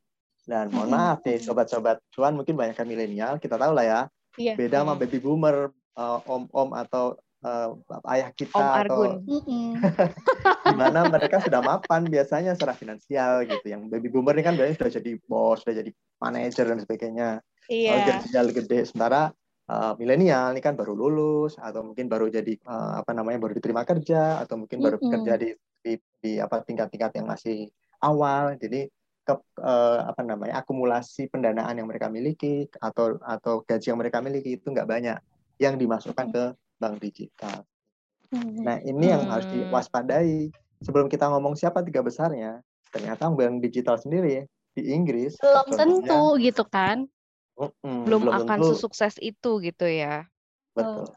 Dan 0.47 0.71
mohon 0.75 0.91
maaf 0.95 1.27
nih 1.27 1.43
sobat-sobat 1.43 1.99
cuan 2.15 2.39
mungkin 2.39 2.55
banyak 2.55 2.79
milenial, 2.87 3.35
kita 3.39 3.59
tahu 3.59 3.75
lah 3.75 3.87
ya 3.87 4.01
Iya. 4.37 4.55
beda 4.57 4.85
sama 4.85 4.95
Mm. 4.97 5.01
baby 5.05 5.19
boomer, 5.19 5.57
uh, 5.97 6.19
om-om 6.29 6.71
atau 6.77 7.17
uh, 7.45 7.73
ayah 8.13 8.31
kita 8.37 8.57
Om 8.57 8.69
Argun. 8.85 9.13
atau 9.25 9.37
di 10.71 10.75
mana 10.77 11.09
mereka 11.09 11.41
sudah 11.43 11.61
mapan 11.65 12.07
biasanya 12.07 12.53
secara 12.57 12.77
finansial 12.77 13.45
gitu. 13.49 13.67
Yang 13.67 13.83
baby 13.93 14.09
boomer 14.13 14.35
ini 14.37 14.45
kan 14.45 14.55
biasanya 14.55 14.77
sudah 14.77 14.93
jadi 15.01 15.11
bos, 15.27 15.63
sudah 15.65 15.75
jadi 15.85 15.91
manajer 16.21 16.65
dan 16.69 16.79
sebagainya. 16.81 17.29
Iya. 17.67 17.91
Oh, 17.93 17.99
gajinya 18.05 18.41
gede. 18.55 18.79
Sementara 18.87 19.35
uh, 19.71 19.93
milenial 19.99 20.55
ini 20.55 20.63
kan 20.63 20.79
baru 20.79 20.95
lulus 20.95 21.59
atau 21.59 21.83
mungkin 21.83 22.07
baru 22.07 22.31
jadi 22.31 22.55
uh, 22.67 23.03
apa 23.03 23.11
namanya 23.13 23.43
baru 23.43 23.53
diterima 23.59 23.83
kerja 23.83 24.43
atau 24.43 24.61
mungkin 24.61 24.79
baru 24.79 24.97
Mm-mm. 24.99 25.11
bekerja 25.11 25.33
di, 25.39 25.49
di 25.83 25.93
di 26.23 26.31
apa 26.39 26.63
tingkat-tingkat 26.63 27.11
yang 27.19 27.27
masih 27.27 27.71
awal. 28.03 28.55
Jadi 28.59 28.87
ke 29.27 29.35
uh, 29.59 30.01
apa 30.07 30.23
namanya 30.23 30.63
akumulasi 30.63 31.27
pendanaan 31.27 31.75
yang 31.83 31.91
mereka 31.91 32.07
miliki 32.07 32.71
atau 32.79 33.19
atau 33.19 33.67
gaji 33.67 33.91
yang 33.91 33.99
mereka 33.99 34.23
miliki 34.23 34.55
itu 34.55 34.71
nggak 34.71 34.87
banyak 34.87 35.19
yang 35.59 35.75
dimasukkan 35.75 36.31
ke 36.31 36.45
bank 36.79 37.03
digital. 37.03 37.67
Hmm. 38.31 38.63
Nah, 38.63 38.77
ini 38.87 39.07
yang 39.11 39.27
harus 39.27 39.51
Hmm. 39.51 39.67
diwaspadai. 39.67 40.55
Sebelum 40.85 41.09
kita 41.09 41.27
ngomong 41.33 41.57
siapa 41.57 41.81
tiga 41.83 42.05
besarnya, 42.05 42.61
ternyata 42.93 43.27
bank 43.33 43.65
digital 43.65 43.97
sendiri 43.99 44.45
di 44.77 44.93
Inggris 44.93 45.41
belum 45.41 45.67
tentu 45.73 46.21
gitu 46.39 46.63
kan. 46.69 47.09
mm-mm, 47.57 48.05
belum, 48.05 48.23
akan 48.29 48.61
tentu, 48.61 48.77
sesukses 48.77 49.17
itu 49.25 49.51
gitu 49.65 49.89
ya. 49.89 50.29
betul. 50.77 51.09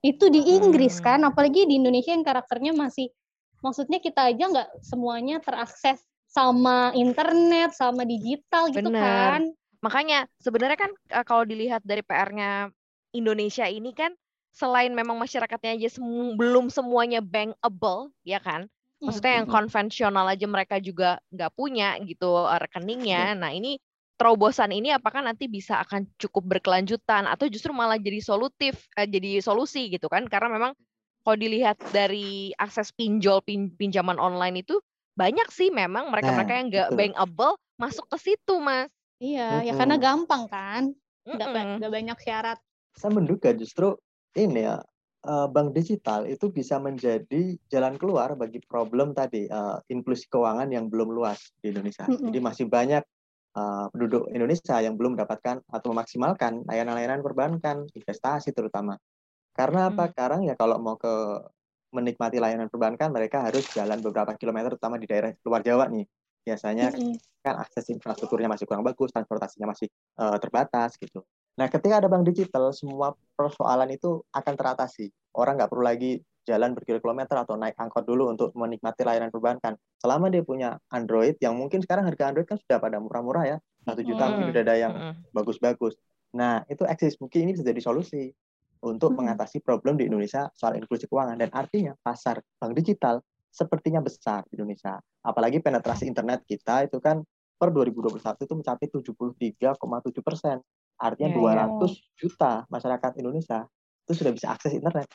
Itu 0.00 0.32
di 0.32 0.40
Inggris 0.56 0.96
Hmm. 0.98 1.04
kan, 1.04 1.20
apalagi 1.28 1.68
di 1.68 1.76
Indonesia 1.76 2.16
yang 2.16 2.24
karakternya 2.24 2.72
masih 2.72 3.12
maksudnya 3.60 4.00
kita 4.00 4.32
aja 4.32 4.44
nggak 4.48 4.68
semuanya 4.80 5.36
terakses 5.44 6.00
sama 6.38 6.94
internet, 6.94 7.74
sama 7.74 8.02
digital 8.06 8.70
gitu 8.70 8.88
Bener. 8.94 9.02
kan. 9.02 9.42
Makanya 9.82 10.18
sebenarnya 10.38 10.78
kan 10.78 10.90
eh, 11.10 11.24
kalau 11.26 11.42
dilihat 11.42 11.82
dari 11.82 12.02
PR-nya 12.06 12.70
Indonesia 13.10 13.66
ini 13.66 13.90
kan 13.90 14.14
selain 14.54 14.94
memang 14.94 15.18
masyarakatnya 15.18 15.70
aja 15.78 15.88
semu- 15.98 16.34
belum 16.38 16.70
semuanya 16.70 17.18
bankable, 17.18 18.14
ya 18.22 18.38
kan? 18.38 18.70
Maksudnya 19.02 19.42
yang 19.42 19.46
Mm-mm. 19.46 19.54
konvensional 19.54 20.26
aja 20.26 20.46
mereka 20.46 20.76
juga 20.78 21.18
nggak 21.34 21.52
punya 21.58 21.98
gitu 22.06 22.28
eh, 22.46 22.58
rekeningnya. 22.62 23.22
Iya. 23.34 23.40
Nah 23.40 23.50
ini 23.50 23.78
terobosan 24.18 24.70
ini 24.74 24.90
apakah 24.90 25.22
nanti 25.22 25.46
bisa 25.46 25.78
akan 25.82 26.06
cukup 26.18 26.58
berkelanjutan 26.58 27.26
atau 27.30 27.46
justru 27.46 27.70
malah 27.70 27.98
jadi 27.98 28.18
solutif, 28.22 28.86
eh, 28.98 29.06
jadi 29.06 29.38
solusi 29.42 29.90
gitu 29.90 30.06
kan? 30.10 30.26
Karena 30.26 30.50
memang 30.54 30.72
kalau 31.22 31.36
dilihat 31.38 31.78
dari 31.94 32.50
akses 32.58 32.90
pinjol 32.94 33.42
pin- 33.46 33.74
pinjaman 33.78 34.18
online 34.18 34.62
itu 34.66 34.78
banyak 35.18 35.48
sih 35.50 35.74
memang 35.74 36.14
mereka-mereka 36.14 36.52
Nah, 36.54 36.58
yang 36.62 36.68
nggak 36.70 36.88
betul. 36.94 36.98
bankable 37.02 37.54
masuk 37.74 38.06
ke 38.06 38.16
situ, 38.22 38.54
Mas. 38.62 38.86
Iya, 39.18 39.66
ya 39.66 39.74
Mm-mm. 39.74 39.80
karena 39.82 39.96
gampang 39.98 40.44
kan, 40.46 40.82
nggak 41.26 41.48
Mm-mm. 41.50 41.68
nggak 41.82 41.92
banyak 41.92 42.18
syarat. 42.22 42.58
Saya 42.94 43.10
menduga 43.10 43.50
justru 43.50 43.98
ini 44.38 44.62
ya 44.62 44.78
eh, 45.26 45.46
bank 45.50 45.74
digital 45.74 46.30
itu 46.30 46.46
bisa 46.54 46.78
menjadi 46.78 47.58
jalan 47.66 47.98
keluar 47.98 48.38
bagi 48.38 48.62
problem 48.62 49.10
tadi 49.10 49.50
eh, 49.50 49.76
inklusi 49.90 50.30
keuangan 50.30 50.70
yang 50.70 50.86
belum 50.86 51.10
luas 51.10 51.50
di 51.58 51.74
Indonesia. 51.74 52.06
Mm-mm. 52.06 52.30
Jadi 52.30 52.38
masih 52.38 52.66
banyak 52.70 53.02
eh, 53.58 53.86
penduduk 53.90 54.30
Indonesia 54.30 54.78
yang 54.78 54.94
belum 54.94 55.18
mendapatkan 55.18 55.66
atau 55.66 55.86
memaksimalkan 55.90 56.62
layanan-layanan 56.70 57.26
perbankan, 57.26 57.90
investasi 57.90 58.54
terutama. 58.54 58.94
Karena 59.58 59.90
apa? 59.90 60.06
Hmm. 60.06 60.10
Sekarang 60.14 60.40
ya 60.46 60.54
kalau 60.54 60.78
mau 60.78 60.94
ke 60.94 61.10
menikmati 61.92 62.36
layanan 62.36 62.68
perbankan 62.68 63.08
mereka 63.08 63.44
harus 63.48 63.64
jalan 63.72 63.98
beberapa 64.04 64.36
kilometer 64.36 64.76
terutama 64.76 65.00
di 65.00 65.06
daerah 65.08 65.32
luar 65.44 65.60
Jawa 65.64 65.88
nih. 65.88 66.04
Biasanya 66.44 66.92
kan 67.44 67.54
akses 67.60 67.92
infrastrukturnya 67.92 68.48
masih 68.48 68.64
kurang 68.64 68.84
bagus, 68.84 69.12
transportasinya 69.12 69.72
masih 69.72 69.88
eh, 69.92 70.36
terbatas 70.40 70.96
gitu. 70.96 71.24
Nah, 71.58 71.66
ketika 71.66 71.98
ada 71.98 72.06
bank 72.06 72.22
digital, 72.22 72.70
semua 72.70 73.18
persoalan 73.34 73.90
itu 73.90 74.22
akan 74.30 74.54
teratasi. 74.54 75.10
Orang 75.34 75.58
nggak 75.58 75.70
perlu 75.74 75.84
lagi 75.84 76.22
jalan 76.46 76.72
berkilo-kilometer 76.72 77.36
atau 77.36 77.58
naik 77.60 77.76
angkot 77.76 78.06
dulu 78.08 78.30
untuk 78.30 78.54
menikmati 78.54 79.04
layanan 79.04 79.28
perbankan. 79.28 79.74
Selama 80.00 80.30
dia 80.32 80.40
punya 80.46 80.78
Android, 80.88 81.36
yang 81.42 81.58
mungkin 81.58 81.82
sekarang 81.84 82.08
harga 82.08 82.30
Android 82.30 82.48
kan 82.48 82.56
sudah 82.56 82.78
pada 82.80 83.02
murah-murah 83.02 83.44
ya, 83.44 83.56
satu 83.84 84.00
juta 84.00 84.32
mungkin 84.32 84.54
sudah 84.54 84.62
ada 84.64 84.76
yang 84.78 84.92
bagus-bagus. 85.34 85.98
Nah, 86.32 86.64
itu 86.70 86.86
eksis. 86.88 87.18
Mungkin 87.20 87.44
ini 87.44 87.50
bisa 87.58 87.66
jadi 87.66 87.82
solusi 87.82 88.32
untuk 88.84 89.14
mengatasi 89.14 89.62
problem 89.64 89.98
di 89.98 90.06
Indonesia 90.06 90.50
soal 90.54 90.78
inklusi 90.78 91.06
keuangan. 91.10 91.38
Dan 91.38 91.50
artinya 91.54 91.92
pasar 91.98 92.38
bank 92.58 92.72
digital 92.78 93.22
sepertinya 93.48 93.98
besar 94.04 94.44
di 94.46 94.60
Indonesia. 94.60 95.00
Apalagi 95.24 95.58
penetrasi 95.58 96.06
internet 96.06 96.44
kita 96.46 96.86
itu 96.86 97.02
kan 97.02 97.24
per 97.58 97.74
2021 97.74 98.46
itu 98.46 98.54
mencapai 98.54 98.86
73,7 98.86 100.22
persen. 100.22 100.56
Artinya 100.98 101.30
Ya, 101.30 101.66
ya. 101.66 101.66
200 101.70 102.18
juta 102.18 102.52
masyarakat 102.70 103.12
Indonesia 103.18 103.66
itu 104.06 104.12
sudah 104.14 104.32
bisa 104.34 104.54
akses 104.54 104.74
internet. 104.74 105.10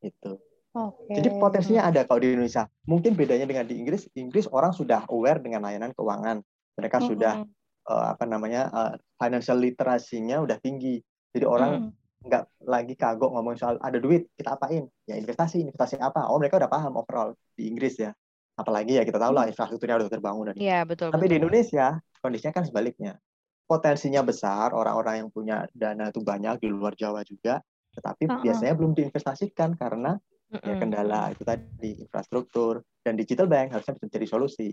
Itu. 0.00 0.40
Oke. 0.72 1.12
Jadi 1.12 1.28
potensinya 1.36 1.84
ada 1.84 2.08
kalau 2.08 2.24
di 2.24 2.32
Indonesia. 2.32 2.64
Mungkin 2.88 3.12
bedanya 3.12 3.44
dengan 3.44 3.68
di 3.68 3.76
Inggris, 3.76 4.08
Inggris 4.16 4.48
orang 4.48 4.72
sudah 4.72 5.04
aware 5.12 5.40
dengan 5.40 5.68
layanan 5.68 5.92
keuangan. 5.92 6.40
Mereka 6.80 6.96
Mm-mm. 7.00 7.08
sudah 7.12 7.34
eh, 7.92 8.06
apa 8.16 8.24
namanya 8.24 8.72
eh, 8.72 8.92
financial 9.20 9.60
literasinya 9.60 10.40
udah 10.40 10.56
tinggi. 10.64 10.96
Jadi 11.32 11.44
orang 11.44 11.72
Mm. 11.72 12.01
Nggak 12.22 12.44
lagi 12.66 12.94
kagok 12.94 13.30
ngomong 13.34 13.58
soal 13.58 13.76
ada 13.82 13.98
duit 13.98 14.30
kita 14.38 14.54
apain 14.54 14.86
ya 15.04 15.18
investasi 15.18 15.62
investasi 15.66 15.98
apa 15.98 16.30
oh 16.30 16.38
mereka 16.38 16.58
udah 16.62 16.70
paham 16.70 16.94
overall 16.94 17.34
di 17.58 17.66
Inggris 17.66 17.98
ya 17.98 18.14
apalagi 18.54 19.00
ya 19.00 19.02
kita 19.02 19.18
tahu 19.18 19.32
lah 19.34 19.44
infrastrukturnya 19.50 19.98
udah 19.98 20.10
terbangun 20.12 20.44
dan 20.52 20.56
Iya, 20.56 20.78
betul 20.86 21.10
tapi 21.10 21.26
di 21.26 21.36
betul. 21.36 21.38
Indonesia 21.42 21.86
kondisinya 22.22 22.52
kan 22.54 22.64
sebaliknya 22.68 23.12
potensinya 23.66 24.22
besar 24.22 24.70
orang-orang 24.70 25.26
yang 25.26 25.28
punya 25.32 25.66
dana 25.72 26.12
itu 26.12 26.20
banyak 26.22 26.62
di 26.62 26.68
luar 26.70 26.94
Jawa 26.94 27.26
juga 27.26 27.58
tetapi 27.92 28.24
Uh-uh. 28.28 28.42
biasanya 28.44 28.74
belum 28.78 28.92
diinvestasikan 28.94 29.74
karena 29.76 30.16
ya 30.62 30.76
Mm-mm. 30.76 30.80
kendala 30.80 31.32
itu 31.32 31.42
tadi 31.42 31.90
infrastruktur 31.98 32.84
dan 33.02 33.16
digital 33.16 33.48
bank 33.48 33.72
harusnya 33.72 33.96
bisa 33.96 34.06
menjadi 34.06 34.26
solusi 34.28 34.68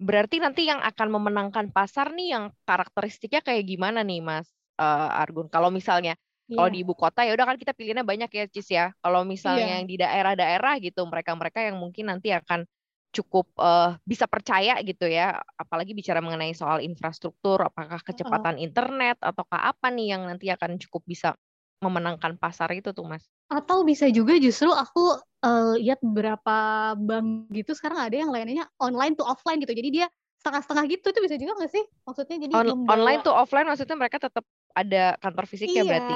Berarti 0.00 0.40
nanti 0.40 0.64
yang 0.64 0.80
akan 0.80 1.08
memenangkan 1.12 1.66
pasar 1.76 2.16
nih 2.16 2.32
yang 2.32 2.44
karakteristiknya 2.64 3.44
kayak 3.44 3.68
gimana 3.68 4.00
nih, 4.00 4.24
Mas 4.24 4.48
eh, 4.80 5.20
Argun? 5.20 5.52
Kalau 5.52 5.68
misalnya 5.68 6.16
kalau 6.50 6.68
Iya. 6.68 6.74
di 6.74 6.78
ibu 6.82 6.94
kota 6.94 7.20
ya 7.22 7.32
udah 7.32 7.46
kan 7.46 7.56
kita 7.56 7.72
pilihannya 7.72 8.02
banyak 8.02 8.30
ya, 8.30 8.44
Cis 8.50 8.68
ya. 8.68 8.90
Kalau 8.98 9.22
misalnya 9.22 9.66
Iya. 9.66 9.74
yang 9.78 9.86
di 9.86 9.96
daerah-daerah 9.96 10.74
gitu, 10.82 11.00
mereka-mereka 11.06 11.62
yang 11.62 11.78
mungkin 11.78 12.10
nanti 12.10 12.34
akan 12.34 12.66
cukup 13.10 13.50
eh, 13.58 13.98
bisa 14.06 14.30
percaya 14.30 14.78
gitu 14.82 15.06
ya, 15.06 15.34
apalagi 15.58 15.94
bicara 15.94 16.22
mengenai 16.22 16.54
soal 16.54 16.78
infrastruktur, 16.78 17.58
apakah 17.58 17.98
kecepatan 18.00 18.54
internet 18.56 19.18
ataukah 19.18 19.70
apa 19.70 19.90
nih 19.90 20.14
yang 20.14 20.22
nanti 20.26 20.46
akan 20.46 20.78
cukup 20.78 21.02
bisa 21.06 21.34
memenangkan 21.80 22.36
pasar 22.36 22.70
itu 22.76 22.92
tuh, 22.92 23.02
Mas? 23.08 23.24
Atau 23.50 23.82
bisa 23.82 24.06
juga 24.10 24.36
justru 24.36 24.70
aku 24.70 25.16
eh, 25.40 25.72
lihat 25.80 25.98
beberapa 26.04 26.56
bank 27.00 27.48
gitu 27.50 27.72
sekarang 27.72 27.98
ada 28.04 28.12
yang 28.12 28.28
layanannya 28.28 28.68
online 28.76 29.16
to 29.16 29.24
offline 29.24 29.56
gitu. 29.58 29.72
Jadi 29.72 29.88
dia 29.90 30.06
setengah-setengah 30.44 30.84
gitu 30.88 31.06
itu 31.10 31.20
bisa 31.24 31.36
juga 31.40 31.52
nggak 31.56 31.72
sih? 31.72 31.84
Maksudnya 32.04 32.36
jadi 32.44 32.52
On- 32.54 32.68
membawa- 32.76 32.92
online 32.94 33.20
to 33.24 33.32
offline 33.32 33.64
maksudnya 33.64 33.96
mereka 33.96 34.20
tetap 34.20 34.44
ada 34.74 35.18
kantor 35.18 35.44
fisiknya 35.50 35.82
iya, 35.82 35.90
berarti. 35.90 36.14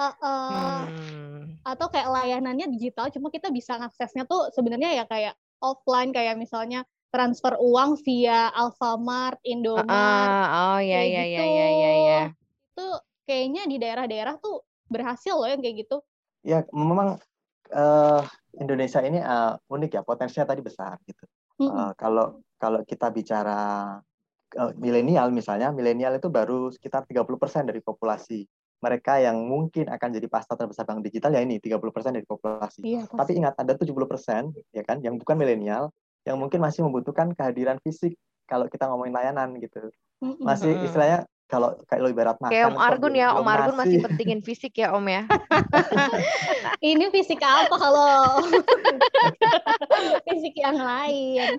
heeh. 0.00 0.78
Hmm. 0.88 1.42
Atau 1.64 1.86
kayak 1.92 2.08
layanannya 2.08 2.66
digital, 2.72 3.12
cuma 3.12 3.28
kita 3.28 3.52
bisa 3.52 3.76
ngaksesnya 3.76 4.24
tuh 4.24 4.48
sebenarnya 4.56 5.02
ya 5.02 5.04
kayak 5.04 5.34
offline 5.60 6.10
kayak 6.10 6.40
misalnya 6.40 6.88
transfer 7.12 7.58
uang 7.58 8.00
via 8.06 8.48
Alfamart, 8.54 9.42
Indomart. 9.44 9.90
Ah, 9.90 10.76
oh 10.76 10.80
ya 10.80 11.02
kayak 11.02 11.10
ya 11.10 11.22
ya 11.24 11.24
gitu. 11.26 11.44
ya 11.44 11.68
ya 11.68 11.92
ya. 11.92 12.22
Itu 12.72 12.86
kayaknya 13.26 13.62
di 13.66 13.76
daerah-daerah 13.76 14.34
tuh 14.40 14.64
berhasil 14.90 15.34
loh 15.36 15.46
yang 15.46 15.60
kayak 15.60 15.86
gitu. 15.86 16.02
ya 16.40 16.64
memang 16.72 17.20
eh, 17.68 18.22
Indonesia 18.56 19.04
ini 19.04 19.20
eh, 19.20 19.52
unik 19.68 19.90
ya 19.92 20.02
potensinya 20.02 20.48
tadi 20.48 20.64
besar 20.64 20.96
gitu. 21.04 21.24
Eh, 21.60 21.92
kalau 22.00 22.40
kalau 22.56 22.80
kita 22.88 23.12
bicara 23.12 24.00
eh, 24.56 24.72
milenial 24.78 25.30
misalnya, 25.30 25.70
milenial 25.70 26.16
itu 26.18 26.28
baru 26.30 26.70
sekitar 26.72 27.06
30% 27.06 27.68
dari 27.68 27.80
populasi. 27.82 28.46
Mereka 28.80 29.20
yang 29.20 29.44
mungkin 29.44 29.92
akan 29.92 30.08
jadi 30.08 30.24
pasar 30.24 30.56
terbesar 30.56 30.88
bank 30.88 31.04
digital 31.04 31.36
ya 31.36 31.44
ini 31.44 31.60
30% 31.60 32.16
dari 32.16 32.24
populasi. 32.24 32.80
Iya, 32.80 33.04
Tapi 33.04 33.36
ingat 33.36 33.60
ada 33.60 33.76
70% 33.76 34.56
ya 34.72 34.82
kan 34.82 35.04
yang 35.04 35.20
bukan 35.20 35.36
milenial 35.36 35.92
yang 36.24 36.40
mungkin 36.40 36.64
masih 36.64 36.84
membutuhkan 36.84 37.32
kehadiran 37.36 37.76
fisik 37.84 38.16
kalau 38.48 38.66
kita 38.72 38.88
ngomongin 38.88 39.12
layanan 39.12 39.52
gitu. 39.60 39.92
Masih 40.40 40.80
istilahnya 40.84 41.28
kalau 41.50 41.74
kayak 41.90 42.00
lo 42.00 42.08
ibarat 42.14 42.38
makan 42.38 42.54
Kayak 42.54 42.66
Om 42.70 42.78
Argun 42.78 43.14
ya, 43.18 43.28
Om 43.34 43.48
Argun 43.50 43.76
masih 43.76 43.98
pentingin 44.06 44.40
fisik 44.46 44.78
ya 44.78 44.94
Om 44.94 45.04
ya. 45.10 45.26
Ini 46.94 47.10
fisik 47.10 47.42
apa 47.42 47.74
kalau 47.74 48.46
fisik 50.30 50.54
yang 50.54 50.78
lain? 50.78 51.58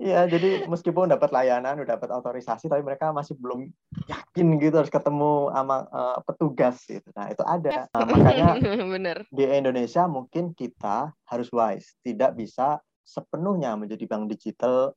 Iya, 0.00 0.24
jadi 0.32 0.64
meskipun 0.64 1.12
dapat 1.12 1.28
layanan, 1.28 1.76
udah 1.84 2.00
dapat 2.00 2.08
otorisasi, 2.08 2.72
tapi 2.72 2.80
mereka 2.80 3.12
masih 3.12 3.36
belum 3.36 3.68
yakin 4.08 4.46
gitu 4.58 4.74
harus 4.80 4.90
ketemu 4.90 5.52
sama 5.52 5.76
eh, 5.84 6.18
petugas 6.24 6.76
gitu. 6.88 7.08
Nah 7.12 7.28
itu 7.28 7.44
ada. 7.44 7.70
Nah, 7.98 8.04
makanya 8.04 8.48
Bener. 8.84 9.18
di 9.32 9.44
Indonesia 9.48 10.06
mungkin 10.06 10.54
kita 10.54 11.10
harus 11.26 11.48
wise, 11.50 11.98
tidak 12.00 12.36
bisa 12.38 12.78
sepenuhnya 13.02 13.74
menjadi 13.74 14.04
bank 14.04 14.28
digital 14.30 14.92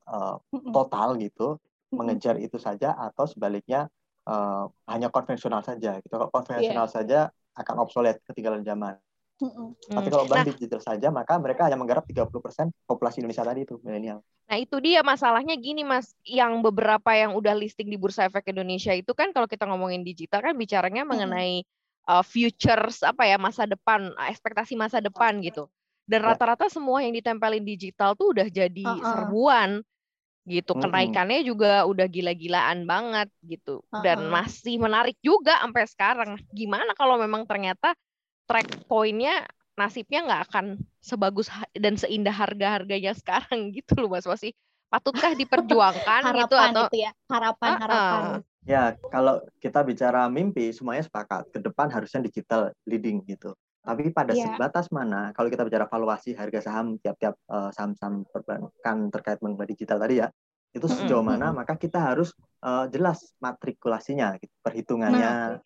Mm-mm. 0.51 0.71
total 0.75 1.17
gitu. 1.17 1.57
Mengejar 1.91 2.35
itu 2.39 2.57
saja 2.57 2.95
atau 2.95 3.27
sebaliknya 3.27 3.87
eh, 4.21 4.65
hanya 4.85 5.09
konvensional 5.09 5.65
saja 5.65 5.97
gitu. 5.97 6.13
Kalau 6.13 6.29
konvensional 6.29 6.85
Iya. 6.85 6.93
saja 6.93 7.19
akan 7.57 7.75
obsolete 7.83 8.21
ketinggalan 8.29 8.61
zaman. 8.61 8.95
Mm-mm. 9.41 9.73
Tapi 9.89 10.07
Hmm. 10.07 10.13
kalau 10.13 10.25
bank 10.29 10.45
Nah, 10.45 10.47
digital 10.53 10.77
saja, 10.77 11.07
maka 11.09 11.41
mereka 11.41 11.65
hanya 11.65 11.73
menggarap 11.73 12.05
30% 12.05 12.69
populasi 12.85 13.25
Indonesia 13.25 13.41
tadi 13.41 13.65
itu, 13.65 13.81
milenial. 13.81 14.21
Nah, 14.45 14.57
itu 14.61 14.77
dia 14.77 15.01
masalahnya 15.01 15.57
gini, 15.57 15.81
Mas. 15.81 16.13
Yang 16.21 16.61
beberapa 16.69 17.09
yang 17.17 17.33
udah 17.33 17.57
listing 17.57 17.89
di 17.89 17.97
Bursa 17.97 18.29
Efek 18.29 18.53
Indonesia 18.53 18.93
itu 18.93 19.09
kan 19.17 19.33
kalau 19.33 19.49
kita 19.49 19.65
ngomongin 19.65 20.05
digital 20.05 20.45
kan 20.45 20.53
bicaranya 20.53 21.01
Mm-mm. 21.01 21.11
mengenai 21.17 21.65
uh, 22.05 22.21
futures 22.21 23.01
apa 23.01 23.25
ya, 23.25 23.41
masa 23.41 23.65
depan, 23.65 24.13
uh, 24.13 24.27
ekspektasi 24.29 24.77
masa 24.77 25.01
depan 25.01 25.41
gitu. 25.41 25.65
Dan 26.05 26.21
Ya. 26.21 26.35
rata-rata 26.35 26.69
semua 26.69 27.01
yang 27.01 27.15
ditempelin 27.15 27.65
digital 27.65 28.13
tuh 28.13 28.37
udah 28.37 28.45
jadi 28.51 28.85
Uh-uh. 28.85 29.01
serbuan 29.01 29.69
gitu. 30.45 30.73
Kenaikannya 30.73 31.45
juga 31.45 31.85
udah 31.85 32.07
gila-gilaan 32.09 32.85
banget 32.85 33.29
gitu. 33.45 33.85
Dan 34.01 34.29
masih 34.29 34.81
menarik 34.81 35.17
juga 35.21 35.61
sampai 35.61 35.85
sekarang. 35.85 36.31
Gimana 36.51 36.93
kalau 36.97 37.17
memang 37.21 37.45
ternyata 37.45 37.93
track 38.49 38.89
point-nya 38.89 39.45
nasibnya 39.79 40.27
nggak 40.27 40.43
akan 40.51 40.65
sebagus 40.99 41.47
dan 41.73 41.95
seindah 41.95 42.35
harga-harganya 42.35 43.15
sekarang 43.21 43.71
gitu 43.71 43.97
loh 43.97 44.11
Mas 44.11 44.27
Masih 44.27 44.51
patutkah 44.91 45.33
diperjuangkan 45.33 46.21
gitu 46.43 46.55
harapan 46.59 46.75
atau 46.75 46.83
itu 46.91 46.97
ya 46.99 47.11
harapan 47.31 47.69
harapan 47.79 48.21
Uh-uh. 48.21 48.49
Ya, 48.61 48.93
kalau 49.09 49.41
kita 49.57 49.81
bicara 49.81 50.29
mimpi, 50.29 50.69
semuanya 50.69 51.01
sepakat. 51.01 51.49
Ke 51.49 51.57
depan 51.57 51.89
harusnya 51.89 52.21
digital 52.21 52.69
leading 52.85 53.25
gitu. 53.25 53.57
Tapi 53.81 54.13
pada 54.13 54.37
Iya. 54.37 54.53
sebatas 54.53 54.93
mana, 54.93 55.33
kalau 55.33 55.49
kita 55.49 55.65
bicara 55.65 55.89
valuasi 55.89 56.37
harga 56.37 56.61
saham 56.61 57.01
tiap-tiap 57.01 57.33
eh, 57.33 57.69
saham-saham 57.73 58.29
perbankan 58.29 59.09
terkait 59.09 59.41
mengenai 59.41 59.73
digital 59.73 59.97
tadi 59.97 60.21
ya, 60.21 60.29
itu 60.71 60.85
sejauh 60.85 61.25
mana, 61.25 61.49
maka 61.49 61.73
kita 61.75 61.97
harus 61.97 62.29
eh, 62.61 62.85
jelas 62.93 63.33
matrikulasinya, 63.41 64.37
gitu, 64.37 64.53
perhitungannya. 64.61 65.57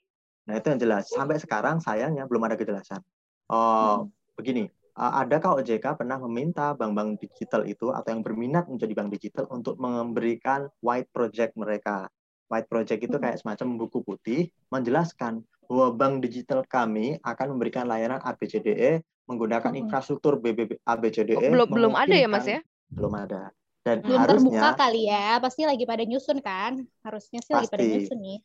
Nah, 0.46 0.54
itu 0.56 0.68
yang 0.72 0.80
jelas. 0.80 1.12
Sampai 1.12 1.42
sekarang 1.42 1.84
sayangnya 1.84 2.24
belum 2.24 2.48
ada 2.48 2.56
kejelasan. 2.56 3.04
Oh, 3.52 4.08
begini, 4.40 4.72
eh, 4.72 5.14
adakah 5.20 5.60
OJK 5.60 6.00
pernah 6.00 6.16
meminta 6.24 6.72
bank-bank 6.72 7.20
digital 7.20 7.68
itu 7.68 7.92
atau 7.92 8.16
yang 8.16 8.24
berminat 8.24 8.72
menjadi 8.72 8.96
bank 8.96 9.10
digital 9.12 9.46
untuk 9.52 9.76
memberikan 9.76 10.72
white 10.80 11.12
project 11.12 11.60
mereka? 11.60 12.08
White 12.46 12.70
project 12.70 13.02
itu 13.02 13.18
kayak 13.18 13.42
semacam 13.42 13.76
buku 13.76 14.06
putih 14.06 14.54
menjelaskan 14.70 15.42
bahwa 15.68 15.88
bank 15.94 16.14
digital 16.26 16.62
kami 16.66 17.18
akan 17.22 17.58
memberikan 17.58 17.86
layanan 17.86 18.22
ABCDE 18.22 19.02
menggunakan 19.26 19.74
Mm-mm. 19.74 19.82
infrastruktur 19.90 20.38
BBB 20.38 20.78
Oh, 20.78 20.94
ABCDE. 20.96 21.50
belum 21.50 21.70
belum 21.70 21.94
ada 21.98 22.16
ya 22.16 22.28
Mas 22.30 22.46
ya? 22.46 22.62
Belum 22.94 23.14
ada. 23.18 23.50
Dan 23.86 24.02
belum 24.02 24.18
terbuka 24.26 24.58
harusnya 24.58 24.70
kali 24.74 25.02
ya 25.06 25.38
pasti 25.38 25.62
lagi 25.62 25.86
pada 25.86 26.02
nyusun 26.02 26.42
kan 26.42 26.82
harusnya 27.06 27.38
sih 27.46 27.54
lagi 27.54 27.70
pada 27.70 27.86
Pasti. 27.86 27.94
nyusun 27.94 28.18
nih 28.18 28.38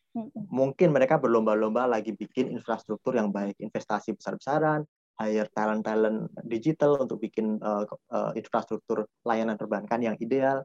mungkin 0.53 0.89
mereka 0.93 1.17
berlomba-lomba 1.17 1.89
lagi 1.89 2.13
bikin 2.13 2.53
infrastruktur 2.53 3.17
yang 3.17 3.33
baik, 3.33 3.57
investasi 3.57 4.13
besar-besaran, 4.13 4.85
hire 5.17 5.49
talent-talent 5.53 6.29
digital 6.45 7.01
untuk 7.01 7.25
bikin 7.25 7.57
uh, 7.61 7.89
uh, 8.13 8.33
infrastruktur 8.37 9.09
layanan 9.25 9.57
perbankan 9.57 10.01
yang 10.05 10.17
ideal. 10.21 10.61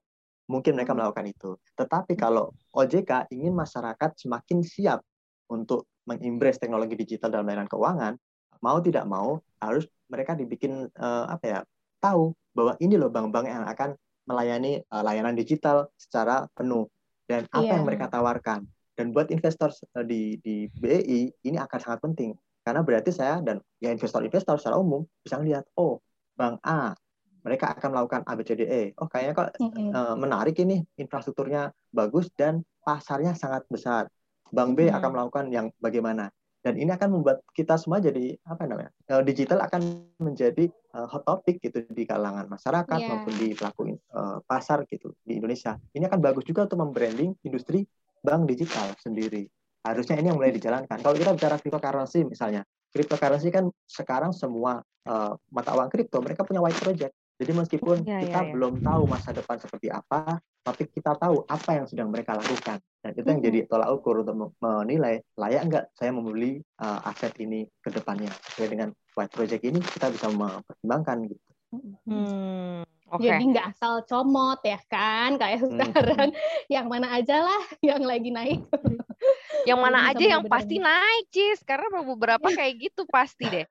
Mungkin 0.51 0.75
mereka 0.77 0.93
Hmm. 0.93 1.01
melakukan 1.01 1.25
itu. 1.25 1.57
Tetapi 1.73 2.13
kalau 2.13 2.51
OJK 2.75 3.31
ingin 3.33 3.55
masyarakat 3.55 4.13
semakin 4.19 4.59
siap 4.61 4.99
untuk 5.49 5.87
mengimbres 6.05 6.61
teknologi 6.61 6.95
digital 6.95 7.33
dalam 7.33 7.45
layanan 7.49 7.69
keuangan, 7.69 8.13
mau 8.61 8.77
tidak 8.81 9.05
mau 9.05 9.41
harus 9.61 9.85
mereka 10.09 10.37
dibikin 10.37 10.85
uh, 10.97 11.25
apa 11.29 11.45
ya 11.45 11.59
tahu 12.01 12.33
bahwa 12.53 12.77
ini 12.79 12.95
loh 12.95 13.09
bank-bank 13.09 13.49
yang 13.49 13.65
akan 13.65 13.97
melayani 14.25 14.81
uh, 14.89 15.03
layanan 15.05 15.33
digital 15.37 15.89
secara 15.97 16.45
penuh 16.53 16.89
dan 17.25 17.45
apa 17.49 17.65
Iya. 17.65 17.71
yang 17.77 17.85
mereka 17.85 18.05
tawarkan. 18.09 18.65
Dan 18.95 19.11
buat 19.11 19.27
investor 19.33 19.73
uh, 19.97 20.05
di 20.05 20.37
di 20.39 20.69
BEI 20.71 21.33
ini 21.45 21.57
akan 21.59 21.79
sangat 21.81 21.99
penting 22.05 22.31
karena 22.65 22.81
berarti 22.81 23.13
saya 23.13 23.41
dan 23.45 23.61
ya 23.77 23.93
investor-investor 23.93 24.57
secara 24.57 24.81
umum 24.81 25.05
bisa 25.21 25.37
melihat 25.37 25.65
oh 25.77 26.01
bank 26.33 26.57
A 26.65 26.97
mereka 27.45 27.77
akan 27.77 27.89
melakukan 27.93 28.21
ABCDE. 28.25 28.97
Oh 28.97 29.05
kayaknya 29.05 29.33
kok 29.37 29.49
Mm-mm. 29.61 29.93
eh, 29.93 30.15
menarik 30.17 30.57
ini 30.57 30.81
infrastrukturnya 30.97 31.69
bagus 31.93 32.33
dan 32.33 32.65
pasarnya 32.81 33.37
sangat 33.37 33.69
besar. 33.69 34.09
Bank 34.55 34.79
B 34.79 34.87
Hmm. 34.87 34.95
akan 34.95 35.09
melakukan 35.11 35.45
yang 35.51 35.67
bagaimana? 35.77 36.31
Dan 36.65 36.81
ini 36.81 36.89
akan 36.89 37.19
membuat 37.21 37.45
kita 37.53 37.77
semua 37.77 38.01
jadi 38.01 38.33
apa 38.41 38.65
namanya? 38.65 38.89
eh, 39.05 39.21
digital 39.21 39.61
akan 39.61 40.09
menjadi 40.17 40.65
eh, 40.71 41.07
hot 41.11 41.21
topic 41.21 41.61
gitu 41.61 41.85
di 41.93 42.07
kalangan 42.07 42.49
masyarakat 42.49 42.99
Iya. 43.03 43.09
maupun 43.11 43.33
di 43.37 43.53
pelaku 43.53 43.81
eh, 43.93 44.37
pasar 44.47 44.87
gitu 44.89 45.13
di 45.21 45.37
Indonesia. 45.37 45.77
Ini 45.93 46.09
akan 46.09 46.19
bagus 46.23 46.47
juga 46.47 46.65
untuk 46.65 46.81
membranding 46.81 47.37
industri 47.45 47.85
bank 48.25 48.49
digital 48.49 48.95
sendiri. 48.97 49.45
Harusnya 49.85 50.17
ini 50.17 50.33
yang 50.33 50.39
mulai 50.41 50.49
dijalankan. 50.49 50.97
Kalau 51.05 51.13
kita 51.13 51.37
bicara 51.37 51.61
cryptocurrency 51.61 52.25
misalnya, 52.25 52.65
cryptocurrency 52.89 53.53
kan 53.53 53.69
sekarang 53.85 54.33
semua 54.33 54.81
mata 55.53 55.71
uang 55.77 55.93
kripto 55.93 56.17
mereka 56.25 56.41
punya 56.41 56.57
white 56.57 56.81
project. 56.81 57.13
Jadi 57.35 57.51
meskipun 57.51 57.97
Ya, 58.07 58.23
kita 58.23 58.39
ya, 58.41 58.47
ya. 58.47 58.51
belum 58.55 58.73
tahu 58.79 59.03
masa 59.11 59.35
depan 59.35 59.59
seperti 59.59 59.91
apa, 59.91 60.39
tapi 60.63 60.87
kita 60.87 61.19
tahu 61.19 61.43
apa 61.45 61.69
yang 61.75 61.85
sedang 61.85 62.07
mereka 62.07 62.39
lakukan. 62.39 62.79
Dan 63.03 63.11
itu 63.11 63.27
yang 63.27 63.41
jadi 63.43 63.59
tolak 63.69 63.89
ukur 63.91 64.23
untuk 64.23 64.35
me- 64.39 64.55
menilai 64.63 65.21
layak 65.35 65.61
nggak 65.67 65.85
saya 65.93 66.09
membeli 66.15 66.63
uh, 66.79 67.05
aset 67.05 67.35
ini 67.43 67.67
ke 67.83 67.91
depannya. 67.91 68.31
Sesuai 68.49 68.67
dengan 68.71 68.89
white 69.13 69.33
project 69.35 69.61
ini 69.67 69.79
kita 69.83 70.09
bisa 70.09 70.31
mempertimbangkan 70.31 71.17
gitu. 71.29 71.43
Hmm, 72.07 72.81
oke. 73.11 73.19
Jadi 73.19 73.43
nggak 73.51 73.67
asal 73.75 74.07
comot 74.07 74.63
ya 74.63 74.79
kan 74.87 75.35
kayak 75.35 75.59
Hmm. 75.59 75.75
sekarang 75.91 76.29
yang 76.71 76.87
mana 76.87 77.19
aja 77.19 77.43
lah 77.43 77.61
yang 77.83 77.99
lagi 77.99 78.31
naik. 78.31 78.63
Yang 79.67 79.79
mana 79.81 79.99
aja 80.07 80.23
yang 80.23 80.43
pasti 80.47 80.77
naik, 80.79 81.25
Cis. 81.35 81.59
Karena 81.67 81.89
beberapa 81.99 82.47
kayak 82.47 82.73
gitu 82.89 83.03
pasti 83.09 83.43
deh. 83.49 83.65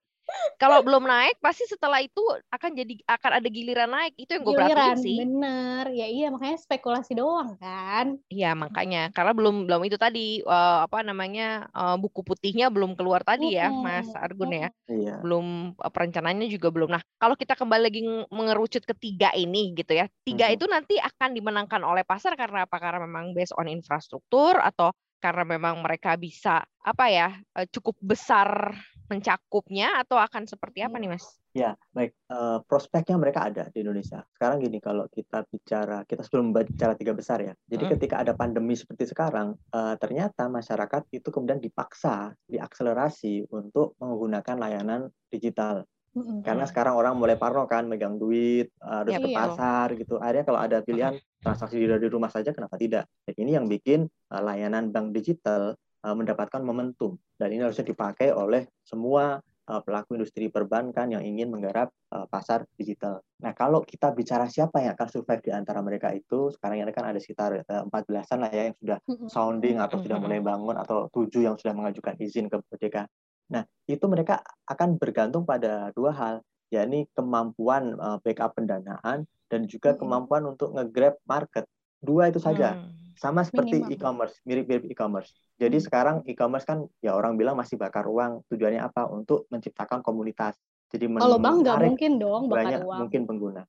Kalau 0.57 0.81
belum 0.81 1.05
naik, 1.05 1.37
pasti 1.43 1.67
setelah 1.69 2.01
itu 2.01 2.23
akan 2.49 2.71
jadi 2.73 2.95
akan 3.05 3.31
ada 3.43 3.49
giliran 3.51 3.91
naik. 3.91 4.15
Itu 4.17 4.39
yang 4.39 4.43
gue 4.47 4.55
Giliran, 4.55 4.97
perhatiin 4.97 5.03
sih. 5.03 5.17
bener. 5.21 5.85
Ya 5.93 6.07
iya 6.09 6.27
makanya 6.33 6.59
spekulasi 6.63 7.13
doang 7.19 7.59
kan. 7.61 8.17
Iya, 8.33 8.57
makanya 8.57 9.13
karena 9.13 9.33
belum 9.37 9.69
belum 9.69 9.83
itu 9.85 9.99
tadi 10.01 10.41
eh, 10.41 10.79
apa 10.87 11.05
namanya 11.05 11.69
eh, 11.71 11.97
buku 12.01 12.25
putihnya 12.25 12.73
belum 12.73 12.97
keluar 12.97 13.21
tadi 13.27 13.55
ya, 13.59 13.69
Mas 13.71 14.09
Argun 14.17 14.51
ya. 14.55 14.69
Iya. 14.89 15.21
Belum 15.21 15.77
eh, 15.77 15.91
perencanaannya 15.93 16.49
juga 16.49 16.69
belum. 16.73 16.89
Nah, 16.95 17.03
kalau 17.21 17.37
kita 17.37 17.55
kembali 17.59 17.83
lagi 17.85 18.01
ng- 18.03 18.31
mengerucut 18.33 18.83
ketiga 18.89 19.31
ini 19.37 19.75
gitu 19.77 19.93
ya. 19.93 20.07
Tiga 20.25 20.49
Mhm. 20.51 20.55
itu 20.57 20.65
nanti 20.71 20.95
akan 21.03 21.31
dimenangkan 21.37 21.83
oleh 21.85 22.03
pasar 22.07 22.33
karena 22.39 22.65
apa? 22.65 22.81
Karena 22.81 23.05
memang 23.05 23.37
based 23.37 23.55
on 23.59 23.69
infrastruktur 23.69 24.57
atau 24.59 24.91
karena 25.21 25.57
memang 25.57 25.81
mereka 25.81 26.21
bisa 26.21 26.61
apa 26.85 27.09
ya 27.09 27.33
cukup 27.73 27.97
besar 27.97 28.77
mencakupnya 29.11 30.01
atau 30.01 30.17
akan 30.17 30.49
seperti 30.49 30.81
apa 30.81 30.97
nih 30.97 31.13
Mas? 31.13 31.25
Ya, 31.55 31.79
baik. 31.95 32.19
Eh, 32.27 32.59
prospeknya 32.67 33.15
mereka 33.15 33.47
ada 33.47 33.71
di 33.71 33.87
Indonesia. 33.87 34.27
Sekarang 34.35 34.59
gini, 34.59 34.83
kalau 34.83 35.07
kita 35.07 35.47
bicara, 35.47 36.03
kita 36.03 36.27
sebelum 36.27 36.51
bicara 36.51 36.99
tiga 36.99 37.15
besar 37.15 37.47
ya. 37.47 37.55
Jadi 37.71 37.85
Mm. 37.87 37.91
ketika 37.95 38.15
ada 38.27 38.35
pandemi 38.35 38.75
seperti 38.75 39.07
sekarang, 39.07 39.55
eh, 39.71 39.95
ternyata 40.03 40.51
masyarakat 40.51 41.07
itu 41.15 41.29
kemudian 41.31 41.63
dipaksa, 41.63 42.35
diakselerasi 42.51 43.55
untuk 43.55 43.95
menggunakan 44.03 44.57
layanan 44.59 45.07
digital. 45.31 45.87
Mm-mm. 46.15 46.47
Karena 46.47 46.63
Hmm. 46.63 46.71
sekarang 46.71 46.95
orang 46.95 47.15
mulai 47.19 47.35
parno 47.35 47.67
kan, 47.67 47.87
megang 47.91 48.19
duit, 48.19 48.71
harus 48.79 49.15
Iya, 49.15 49.23
ke 49.23 49.29
pasar 49.35 49.87
gitu. 49.99 50.15
Akhirnya 50.23 50.45
kalau 50.47 50.61
ada 50.63 50.79
pilihan 50.83 51.15
transaksi 51.43 51.75
di 51.79 51.87
dari 51.91 52.07
rumah 52.07 52.31
saja, 52.31 52.55
kenapa 52.55 52.79
tidak? 52.79 53.11
Dan 53.27 53.35
ini 53.47 53.51
yang 53.55 53.67
bikin 53.71 54.07
eh, 54.07 54.43
layanan 54.43 54.91
bank 54.91 55.15
digital 55.15 55.75
mendapatkan 56.13 56.61
momentum. 56.61 57.17
Dan 57.41 57.57
ini 57.57 57.65
harusnya 57.65 57.89
dipakai 57.89 58.29
oleh 58.37 58.69
semua 58.85 59.41
eh, 59.41 59.81
pelaku 59.81 60.21
industri 60.21 60.53
perbankan 60.53 61.17
yang 61.17 61.25
ingin 61.25 61.49
menggarap 61.49 61.89
eh, 62.13 62.27
pasar 62.29 62.69
digital. 62.77 63.25
Nah, 63.41 63.57
kalau 63.57 63.81
kita 63.81 64.13
bicara 64.13 64.45
siapa 64.45 64.85
yang 64.85 64.93
akan 64.93 65.09
survive 65.09 65.41
di 65.41 65.51
antara 65.57 65.81
mereka 65.81 66.13
itu, 66.13 66.53
sekarang 66.53 66.85
ini 66.85 66.93
kan 66.93 67.09
ada 67.09 67.17
sekitar 67.17 67.65
eh, 67.65 67.83
14-an 67.89 68.39
lah 68.45 68.51
ya 68.53 68.63
yang 68.69 68.77
sudah 68.77 68.99
sounding 69.33 69.81
atau 69.81 69.97
sudah 70.05 70.21
mulai 70.21 70.45
bangun 70.45 70.77
atau 70.77 71.09
tujuh 71.09 71.49
yang 71.49 71.57
sudah 71.57 71.73
mengajukan 71.73 72.21
izin 72.21 72.53
ke 72.53 72.61
OJK. 72.61 73.09
Nah, 73.53 73.65
itu 73.89 74.05
mereka 74.09 74.41
akan 74.69 74.97
bergantung 74.97 75.45
pada 75.45 75.93
dua 75.93 76.13
hal, 76.13 76.35
yakni 76.69 77.09
kemampuan 77.17 77.97
eh, 77.97 78.19
backup 78.21 78.57
pendanaan 78.57 79.25
dan 79.53 79.61
juga 79.69 79.95
kemampuan 79.95 80.45
untuk 80.49 80.73
nge-grab 80.73 81.21
market. 81.29 81.69
Dua 82.01 82.29
itu 82.29 82.41
saja. 82.43 82.77
Hmm. 82.77 83.04
Sama 83.15 83.47
seperti 83.47 83.79
e-commerce, 83.95 84.43
mirip-mirip 84.43 84.85
e-commerce. 84.91 85.31
Jadi 85.57 85.79
Hmm. 85.79 85.87
sekarang 85.87 86.17
e-commerce 86.27 86.67
kan 86.67 86.83
ya 86.99 87.15
orang 87.15 87.39
bilang 87.39 87.55
masih 87.55 87.79
bakar 87.79 88.05
uang. 88.11 88.43
Tujuannya 88.51 88.83
apa? 88.83 89.07
Untuk 89.07 89.47
menciptakan 89.55 90.03
komunitas. 90.03 90.59
Jadi 90.91 91.07
Kalau 91.15 91.39
bank 91.39 91.57
nggak 91.63 91.75
menarik 91.79 91.91
mungkin 91.95 92.13
dong 92.19 92.43
bakar 92.51 92.59
banyak 92.59 92.81
uang. 92.85 92.99
mungkin 93.01 93.23
pengguna. 93.27 93.63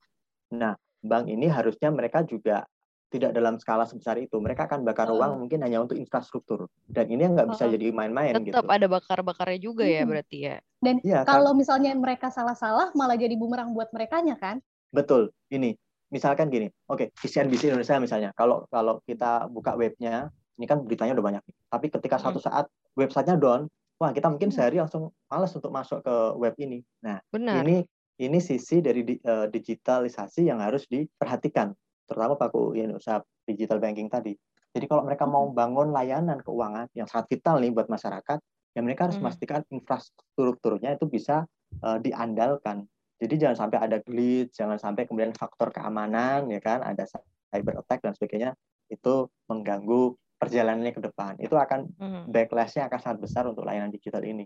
Nah, 0.54 0.74
bank 1.02 1.24
ini 1.30 1.46
harusnya 1.46 1.90
mereka 1.94 2.22
juga 2.26 2.66
tidak 3.10 3.30
dalam 3.34 3.54
skala 3.62 3.86
sebesar 3.86 4.18
itu. 4.18 4.34
Mereka 4.38 4.66
akan 4.66 4.82
bakar 4.82 5.06
Heeh. 5.06 5.16
uang 5.18 5.32
mungkin 5.46 5.62
hanya 5.62 5.78
untuk 5.82 5.94
infrastruktur. 5.98 6.66
Dan 6.90 7.06
ini 7.10 7.22
nggak 7.26 7.48
bisa 7.54 7.64
Heeh. 7.66 7.74
jadi 7.78 7.86
main-main 7.94 8.34
gitu. 8.42 8.50
Tetap 8.50 8.66
ada 8.66 8.86
bakar-bakarnya 8.90 9.58
juga 9.62 9.84
ya 9.86 10.02
Mm-mm. 10.02 10.10
berarti 10.10 10.38
ya. 10.42 10.56
Dan 10.82 10.96
kan? 11.00 11.24
kalau 11.24 11.52
misalnya 11.56 11.90
mereka 11.94 12.28
salah-salah 12.28 12.92
malah 12.98 13.16
jadi 13.16 13.34
bumerang 13.38 13.72
buat 13.72 13.90
merekanya 13.94 14.36
kan? 14.38 14.58
Betul. 14.90 15.30
Ini 15.50 15.74
misalkan 16.10 16.48
gini. 16.48 16.70
Oke, 16.86 17.10
CNBC 17.18 17.72
Indonesia 17.72 17.98
misalnya. 17.98 18.30
Kalau 18.36 18.64
kalau 18.70 19.02
kita 19.04 19.50
buka 19.50 19.74
webnya, 19.74 20.30
ini 20.56 20.66
kan 20.66 20.82
beritanya 20.82 21.16
udah 21.18 21.24
banyak. 21.24 21.42
Tapi 21.68 21.86
ketika 21.90 22.16
Mm. 22.16 22.22
suatu 22.22 22.40
saat 22.40 22.64
websitenya 22.96 23.36
down, 23.36 23.68
wah 24.00 24.12
kita 24.12 24.28
mungkin 24.28 24.48
Hmm. 24.52 24.56
sehari 24.56 24.76
langsung 24.80 25.12
malas 25.28 25.52
untuk 25.56 25.72
masuk 25.72 26.00
ke 26.04 26.14
web 26.36 26.54
ini. 26.60 26.80
Nah, 27.04 27.20
Benar. 27.32 27.64
ini 27.64 27.84
ini 28.16 28.40
sisi 28.40 28.80
dari 28.80 29.04
di- 29.04 29.20
eh, 29.20 29.46
digitalisasi 29.52 30.48
yang 30.48 30.64
harus 30.64 30.88
diperhatikan, 30.88 31.76
terutama 32.08 32.32
pelaku 32.40 32.72
yang 32.72 32.96
usaha 32.96 33.20
digital 33.44 33.76
banking 33.76 34.08
tadi. 34.08 34.32
Jadi 34.72 34.88
kalau 34.88 35.04
mereka 35.04 35.28
mau 35.28 35.44
bangun 35.52 35.92
layanan 35.92 36.40
keuangan 36.40 36.88
yang 36.96 37.04
sangat 37.04 37.36
vital 37.36 37.60
nih 37.60 37.72
buat 37.76 37.92
masyarakat, 37.92 38.38
ya 38.72 38.80
mereka 38.80 39.08
harus 39.08 39.20
memastikan 39.20 39.60
infrastrukturnya 39.68 40.96
itu 40.96 41.04
bisa 41.04 41.44
eh, 41.82 41.98
diandalkan. 42.00 42.88
Jadi 43.16 43.34
jangan 43.40 43.56
sampai 43.66 43.78
ada 43.80 43.98
glitch, 44.04 44.52
jangan 44.60 44.76
sampai 44.76 45.08
kemudian 45.08 45.32
faktor 45.32 45.72
keamanan, 45.72 46.52
ya 46.52 46.60
kan, 46.60 46.84
ada 46.84 47.08
cyber 47.48 47.80
attack 47.80 48.04
dan 48.04 48.12
sebagainya 48.12 48.52
itu 48.92 49.26
mengganggu 49.48 50.14
perjalanannya 50.36 50.92
ke 50.92 51.00
depan. 51.00 51.32
Itu 51.40 51.56
akan 51.56 51.88
Mhm. 51.96 52.22
backlash-nya 52.28 52.92
akan 52.92 53.00
sangat 53.00 53.18
besar 53.24 53.48
untuk 53.48 53.64
layanan 53.64 53.88
digital 53.88 54.20
ini. 54.20 54.44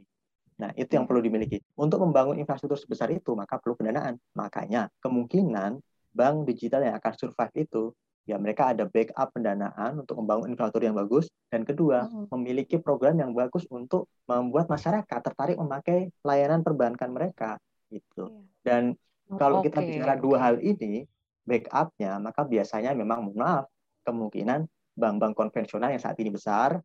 Nah, 0.62 0.70
itu 0.76 0.92
yang 0.94 1.08
perlu 1.08 1.24
dimiliki. 1.24 1.58
Untuk 1.74 1.98
membangun 2.04 2.38
infrastruktur 2.38 2.78
sebesar 2.78 3.10
itu, 3.10 3.32
maka 3.34 3.58
perlu 3.58 3.74
pendanaan. 3.74 4.20
Makanya, 4.36 4.92
kemungkinan 5.02 5.80
bank 6.14 6.36
digital 6.46 6.84
yang 6.84 6.94
akan 7.00 7.12
survive 7.16 7.54
itu, 7.64 7.90
ya 8.28 8.36
mereka 8.36 8.70
ada 8.70 8.84
backup 8.86 9.34
pendanaan 9.34 10.04
untuk 10.04 10.20
membangun 10.20 10.52
infrastruktur 10.52 10.84
yang 10.86 10.94
bagus. 10.94 11.26
Dan 11.48 11.64
kedua, 11.66 12.06
Mm-mm. 12.06 12.28
memiliki 12.36 12.76
program 12.78 13.18
yang 13.18 13.32
bagus 13.34 13.66
untuk 13.72 14.06
membuat 14.28 14.68
masyarakat 14.70 15.20
tertarik 15.24 15.56
memakai 15.58 16.12
layanan 16.22 16.62
perbankan 16.62 17.10
mereka. 17.10 17.58
Gitu. 17.90 18.46
Dan 18.62 18.94
kalau 19.36 19.60
kita 19.60 19.82
Oke, 19.82 19.98
bicara 19.98 20.14
dua 20.18 20.38
hal 20.38 20.56
ini, 20.62 21.04
backupnya, 21.42 22.22
maka 22.22 22.46
biasanya 22.46 22.94
memang, 22.94 23.26
mohon 23.26 23.38
maaf, 23.42 23.66
kemungkinan 24.06 24.66
bank-bank 24.94 25.34
konvensional 25.34 25.90
yang 25.90 26.02
saat 26.02 26.18
ini 26.22 26.30
besar, 26.30 26.78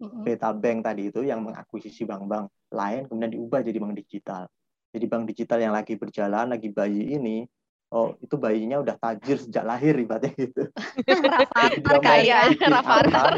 Mm-mm. 0.00 0.24
beta 0.24 0.52
bank 0.52 0.80
tadi 0.84 1.12
itu 1.12 1.20
yang 1.20 1.44
mengakuisisi 1.44 2.08
bank-bank 2.08 2.48
lain 2.72 3.04
kemudian 3.04 3.32
diubah 3.36 3.60
jadi 3.60 3.78
bank 3.80 3.94
digital. 4.00 4.48
Jadi 4.90 5.04
bank 5.06 5.24
digital 5.28 5.58
yang 5.60 5.74
lagi 5.76 5.94
berjalan, 5.94 6.50
lagi 6.50 6.72
bayi 6.72 7.14
ini, 7.14 7.44
oh 7.92 8.16
itu 8.18 8.34
bayinya 8.40 8.80
udah 8.80 8.96
tajir 8.96 9.38
sejak 9.38 9.62
lahir 9.66 9.94
ibaratnya 9.94 10.32
gitu. 10.34 10.62
Rafathar 11.06 12.00
kaya, 12.00 12.38
Rafathar. 12.58 13.32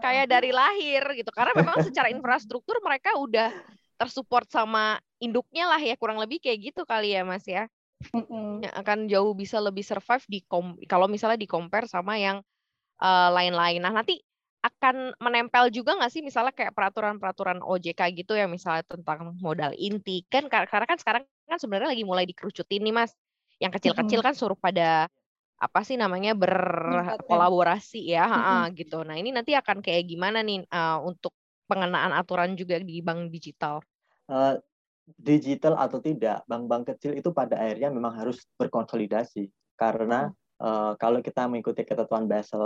kayak 0.00 0.26
dari 0.28 0.50
lahir 0.52 1.02
gitu 1.16 1.30
karena 1.32 1.52
memang 1.56 1.84
secara 1.84 2.08
infrastruktur 2.08 2.80
mereka 2.80 3.16
udah 3.16 3.52
tersupport 4.00 4.46
sama 4.48 4.98
induknya 5.20 5.66
lah 5.70 5.80
ya 5.82 5.94
kurang 6.00 6.18
lebih 6.22 6.38
kayak 6.42 6.58
gitu 6.72 6.82
kali 6.88 7.14
ya 7.16 7.22
Mas 7.26 7.44
ya 7.46 7.66
yang 8.58 8.74
akan 8.74 8.98
jauh 9.06 9.32
bisa 9.38 9.62
lebih 9.62 9.86
survive 9.86 10.24
di 10.26 10.40
kom- 10.46 10.78
kalau 10.90 11.06
misalnya 11.06 11.38
di 11.38 11.46
compare 11.50 11.86
sama 11.86 12.18
yang 12.18 12.42
eh, 13.02 13.30
lain-lain. 13.32 13.80
Nah 13.84 13.92
nanti 13.94 14.20
akan 14.64 15.14
menempel 15.22 15.70
juga 15.70 15.94
nggak 15.98 16.12
sih 16.12 16.22
misalnya 16.26 16.50
kayak 16.56 16.74
peraturan-peraturan 16.74 17.62
OJK 17.62 18.10
gitu 18.14 18.34
ya 18.34 18.46
misalnya 18.50 18.82
tentang 18.86 19.38
modal 19.38 19.72
inti 19.78 20.26
kan 20.32 20.46
kar- 20.52 20.66
karena 20.70 20.86
kan 20.90 20.98
sekarang 21.00 21.22
kan 21.46 21.58
sebenarnya 21.62 21.90
lagi 21.94 22.04
mulai 22.06 22.26
dikerucutin 22.28 22.82
nih 22.86 22.94
Mas. 22.94 23.12
Yang 23.62 23.72
kecil-kecil 23.82 24.20
kan 24.26 24.34
suruh 24.38 24.58
pada 24.58 25.08
apa 25.58 25.80
sih 25.86 25.96
namanya 25.98 26.34
berkolaborasi 26.38 27.98
ya 28.14 28.26
ha-ha, 28.30 28.58
gitu. 28.74 29.02
Nah 29.06 29.16
ini 29.18 29.30
nanti 29.34 29.54
akan 29.58 29.82
kayak 29.84 30.04
gimana 30.10 30.42
nih 30.46 30.66
eh, 30.66 30.98
untuk 31.06 31.34
pengenaan 31.70 32.12
aturan 32.16 32.54
juga 32.58 32.78
di 32.82 33.00
bank 33.04 33.30
digital? 33.34 33.82
Eh, 34.28 34.56
digital 35.08 35.72
atau 35.80 36.04
tidak, 36.04 36.44
bank-bank 36.44 36.92
kecil 36.92 37.16
itu 37.16 37.32
pada 37.32 37.56
akhirnya 37.56 37.88
memang 37.88 38.12
harus 38.12 38.44
berkonsolidasi 38.60 39.48
karena 39.80 40.28
eh, 40.60 40.92
kalau 41.00 41.24
kita 41.24 41.48
mengikuti 41.48 41.88
ketentuan 41.88 42.28
Basel, 42.28 42.60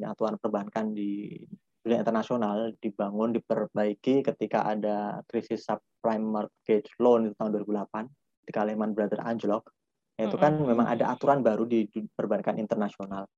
aturan 0.00 0.40
perbankan 0.40 0.96
di 0.96 1.36
dunia 1.84 2.00
internasional 2.00 2.72
dibangun, 2.80 3.36
diperbaiki 3.36 4.24
ketika 4.24 4.64
ada 4.64 5.20
krisis 5.28 5.68
subprime 5.68 6.24
mortgage 6.24 6.88
loan 6.96 7.28
itu 7.28 7.36
tahun 7.36 7.60
2008, 7.60 8.08
ketika 8.48 8.60
Lehman 8.64 8.96
Brothers 8.96 9.20
anjlok, 9.20 9.68
itu 10.16 10.36
kan 10.40 10.56
Mm-mm. 10.56 10.72
memang 10.72 10.88
ada 10.88 11.12
aturan 11.12 11.44
baru 11.44 11.68
di 11.68 11.84
perbankan 12.16 12.56
internasional. 12.56 13.28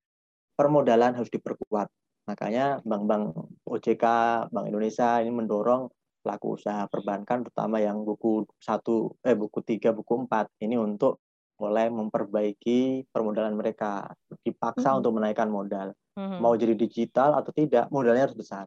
Permodalan 0.54 1.18
harus 1.18 1.32
diperkuat. 1.34 1.90
Makanya 2.30 2.78
bank-bank 2.86 3.34
OJK, 3.66 4.04
Bank 4.54 4.66
Indonesia 4.70 5.18
ini 5.18 5.34
mendorong 5.34 5.90
pelaku 6.26 6.58
usaha 6.58 6.90
perbankan 6.90 7.46
terutama 7.46 7.78
yang 7.78 8.02
buku 8.02 8.42
satu 8.58 9.14
eh 9.22 9.38
buku 9.38 9.62
tiga 9.62 9.94
buku 9.94 10.26
empat 10.26 10.50
ini 10.58 10.74
untuk 10.74 11.22
mulai 11.62 11.86
memperbaiki 11.88 13.06
permodalan 13.14 13.54
mereka 13.54 14.10
dipaksa 14.42 14.90
Mhm. 14.90 14.98
untuk 14.98 15.12
menaikkan 15.22 15.46
modal 15.46 15.94
Mhm. 16.18 16.42
mau 16.42 16.58
jadi 16.58 16.74
digital 16.74 17.38
atau 17.38 17.54
tidak 17.54 17.86
modalnya 17.94 18.26
harus 18.26 18.34
besar 18.34 18.66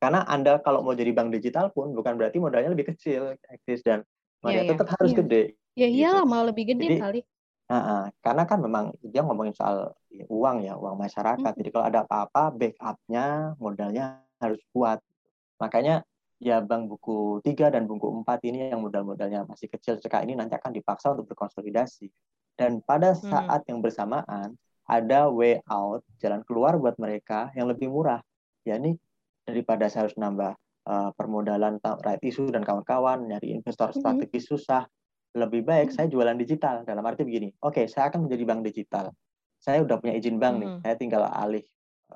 karena 0.00 0.24
anda 0.24 0.56
kalau 0.64 0.80
mau 0.80 0.96
jadi 0.96 1.12
bank 1.12 1.28
digital 1.36 1.68
pun 1.76 1.92
bukan 1.92 2.16
berarti 2.16 2.40
modalnya 2.40 2.72
lebih 2.72 2.96
kecil 2.96 3.36
eksis 3.52 3.84
dan 3.84 4.00
modalnya 4.40 4.64
Iya, 4.64 4.64
iya. 4.64 4.72
tetap 4.72 4.88
harus 4.96 5.12
Iya. 5.12 5.18
gede 5.20 5.42
Ya 5.74 5.86
Gitu. 5.90 6.00
iyalah 6.00 6.24
malah 6.24 6.46
lebih 6.54 6.64
gede 6.72 6.86
Jadi, 6.86 6.96
kali. 7.02 7.20
Nah, 7.64 7.82
ah, 7.82 8.04
karena 8.22 8.42
kan 8.46 8.58
memang 8.60 8.84
dia 9.02 9.24
ngomongin 9.24 9.56
soal 9.56 9.96
ya, 10.12 10.24
uang 10.28 10.56
ya 10.62 10.74
uang 10.78 10.96
masyarakat 11.00 11.52
Mhm. 11.54 11.58
jadi 11.58 11.68
kalau 11.74 11.86
ada 11.88 11.98
apa-apa 12.06 12.42
backupnya 12.54 13.56
modalnya 13.58 14.20
harus 14.38 14.60
kuat 14.70 15.00
makanya 15.58 16.04
ya 16.44 16.60
bank 16.60 16.92
buku 16.92 17.40
3 17.40 17.72
dan 17.72 17.88
buku 17.88 18.04
4 18.20 18.44
ini 18.44 18.68
yang 18.68 18.84
modal-modalnya 18.84 19.48
masih 19.48 19.72
kecil 19.72 19.96
sekali 19.96 20.28
ini 20.28 20.34
nanti 20.36 20.52
akan 20.54 20.76
dipaksa 20.76 21.16
untuk 21.16 21.32
berkonsolidasi. 21.32 22.12
Dan 22.54 22.84
pada 22.84 23.16
Hmm. 23.16 23.24
saat 23.24 23.64
yang 23.66 23.80
bersamaan 23.80 24.54
ada 24.84 25.32
way 25.32 25.64
out, 25.72 26.04
jalan 26.20 26.44
keluar 26.44 26.76
buat 26.76 27.00
mereka 27.00 27.48
yang 27.56 27.66
lebih 27.72 27.88
murah. 27.88 28.20
Ya 28.68 28.76
ini 28.76 29.00
daripada 29.48 29.88
saya 29.88 30.06
harus 30.06 30.16
nambah 30.20 30.52
eh, 30.84 31.10
permodalan 31.16 31.80
right 32.04 32.20
issue 32.20 32.52
dan 32.52 32.60
kawan-kawan 32.60 33.24
nyari 33.24 33.56
investor 33.56 33.88
Mhm. 33.88 34.04
strategis 34.04 34.44
susah. 34.52 34.84
Lebih 35.32 35.64
baik 35.64 35.88
saya 35.88 36.12
jualan 36.12 36.36
digital 36.36 36.84
dalam 36.84 37.00
arti 37.08 37.24
begini. 37.24 37.48
Oke, 37.64 37.88
saya 37.88 38.12
akan 38.12 38.28
menjadi 38.28 38.44
bank 38.44 38.60
digital. 38.68 39.08
Saya 39.56 39.80
udah 39.80 39.96
punya 39.96 40.12
izin 40.12 40.36
bank 40.36 40.60
nih. 40.60 40.70
Mhm. 40.76 40.80
Saya 40.84 40.94
tinggal 41.00 41.24
alih 41.24 41.64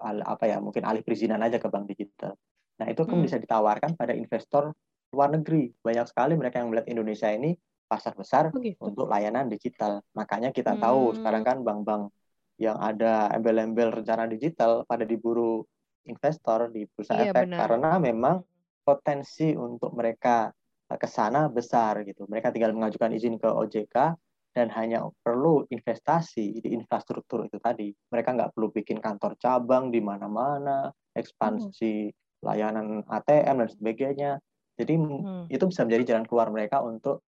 al- 0.05 0.21
apa 0.21 0.45
ya 0.53 0.61
mungkin 0.61 0.85
alih 0.85 1.01
perizinan 1.01 1.41
aja 1.41 1.57
ke 1.57 1.64
bank 1.73 1.88
digital. 1.88 2.37
Nah, 2.79 2.87
itu 2.91 3.03
kan 3.03 3.19
Hmm. 3.19 3.25
bisa 3.27 3.37
ditawarkan 3.43 3.99
pada 3.99 4.14
investor 4.14 4.71
luar 5.11 5.29
negeri. 5.35 5.73
Banyak 5.83 6.07
sekali 6.11 6.38
mereka 6.38 6.62
yang 6.62 6.71
melihat 6.71 6.87
Indonesia 6.91 7.29
ini 7.33 7.57
pasar 7.88 8.12
besar 8.14 8.53
Oh 8.53 8.61
gitu. 8.61 8.85
untuk 8.85 9.09
layanan 9.09 9.49
digital. 9.49 10.05
Makanya 10.14 10.53
kita 10.53 10.77
tahu 10.79 11.12
Hmm. 11.12 11.17
sekarang 11.19 11.43
kan 11.43 11.57
bank-bank 11.64 12.12
yang 12.59 12.79
ada 12.79 13.31
embel-embel 13.35 14.03
rencana 14.03 14.27
digital 14.27 14.83
pada 14.85 15.07
diburu 15.07 15.62
investor 16.07 16.71
di 16.71 16.87
bursa 16.91 17.14
Iya, 17.14 17.31
efek 17.31 17.47
benar. 17.49 17.69
karena 17.71 17.91
memang 18.03 18.37
potensi 18.83 19.53
untuk 19.55 19.93
mereka 19.95 20.51
ke 20.88 21.09
sana 21.09 21.47
besar 21.53 22.01
gitu. 22.09 22.25
Mereka 22.31 22.49
tinggal 22.55 22.73
mengajukan 22.73 23.12
izin 23.12 23.37
ke 23.37 23.49
OJK 23.49 24.17
dan 24.57 24.73
hanya 24.73 25.05
perlu 25.21 25.69
investasi 25.69 26.64
di 26.64 26.69
infrastruktur 26.73 27.45
itu 27.45 27.61
tadi. 27.61 27.93
Mereka 27.93 28.33
nggak 28.35 28.51
perlu 28.57 28.73
bikin 28.73 28.99
kantor 28.99 29.37
cabang 29.37 29.93
di 29.93 30.01
mana-mana, 30.01 30.88
ekspansi 31.12 32.09
layanan 32.44 33.03
ATM 33.09 33.64
dan 33.64 33.68
sebagainya. 33.70 34.31
Jadi 34.79 34.94
Hmm. 34.94 35.44
itu 35.51 35.64
bisa 35.66 35.83
menjadi 35.83 36.14
jalan 36.14 36.24
keluar 36.27 36.48
mereka 36.55 36.83
untuk 36.85 37.27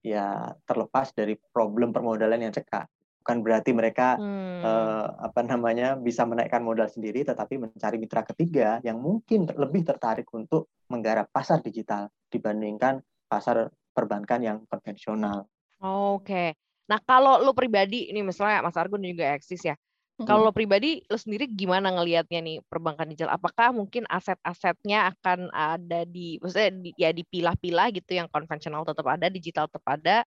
ya 0.00 0.56
terlepas 0.64 1.12
dari 1.12 1.36
problem 1.52 1.92
permodalan 1.92 2.40
yang 2.48 2.52
cekak. 2.52 2.88
Bukan 3.20 3.44
berarti 3.44 3.70
mereka 3.76 4.16
Hmm. 4.16 4.48
eh, 4.60 5.06
apa 5.24 5.40
namanya 5.40 5.96
bisa 5.96 6.28
menaikkan 6.28 6.60
modal 6.60 6.84
sendiri, 6.84 7.24
tetapi 7.24 7.56
mencari 7.56 7.96
mitra 7.96 8.20
ketiga 8.28 8.76
yang 8.84 9.00
mungkin 9.00 9.48
lebih 9.48 9.88
tertarik 9.88 10.28
untuk 10.36 10.68
menggarap 10.92 11.32
pasar 11.32 11.64
digital 11.64 12.12
dibandingkan 12.28 13.00
pasar 13.24 13.72
perbankan 13.96 14.40
yang 14.44 14.58
konvensional. 14.68 15.48
Oke. 15.80 16.52
Nah, 16.92 17.00
kalau 17.06 17.40
lo 17.40 17.56
pribadi 17.56 18.10
ini 18.12 18.20
misalnya 18.20 18.60
Mas 18.60 18.76
Argun 18.76 19.00
juga 19.00 19.32
Eksis 19.32 19.64
ya. 19.64 19.76
Mhm. 20.20 20.28
Kalau 20.28 20.44
lo 20.44 20.52
pribadi 20.52 21.00
lo 21.08 21.16
sendiri 21.16 21.48
gimana 21.48 21.88
ngelihatnya 21.96 22.40
nih 22.44 22.56
perbankan 22.68 23.08
digital? 23.08 23.32
Apakah 23.32 23.72
mungkin 23.72 24.04
aset-asetnya 24.04 25.16
akan 25.16 25.48
ada 25.50 26.04
di 26.04 26.36
maksudnya 26.44 26.70
di- 26.76 26.96
ya 27.00 27.10
dipilah-pilah 27.10 27.88
gitu 27.96 28.12
yang 28.20 28.28
konvensional 28.28 28.84
tetap 28.84 29.06
ada, 29.08 29.32
digital 29.32 29.64
tetap 29.66 29.86
ada, 29.88 30.22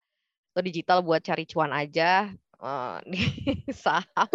atau 0.54 0.62
digital 0.66 1.00
buat 1.06 1.22
cari 1.22 1.46
cuan 1.50 1.72
aja 1.74 2.32
eh, 2.62 2.98
di 3.12 3.22
saham? 3.74 4.30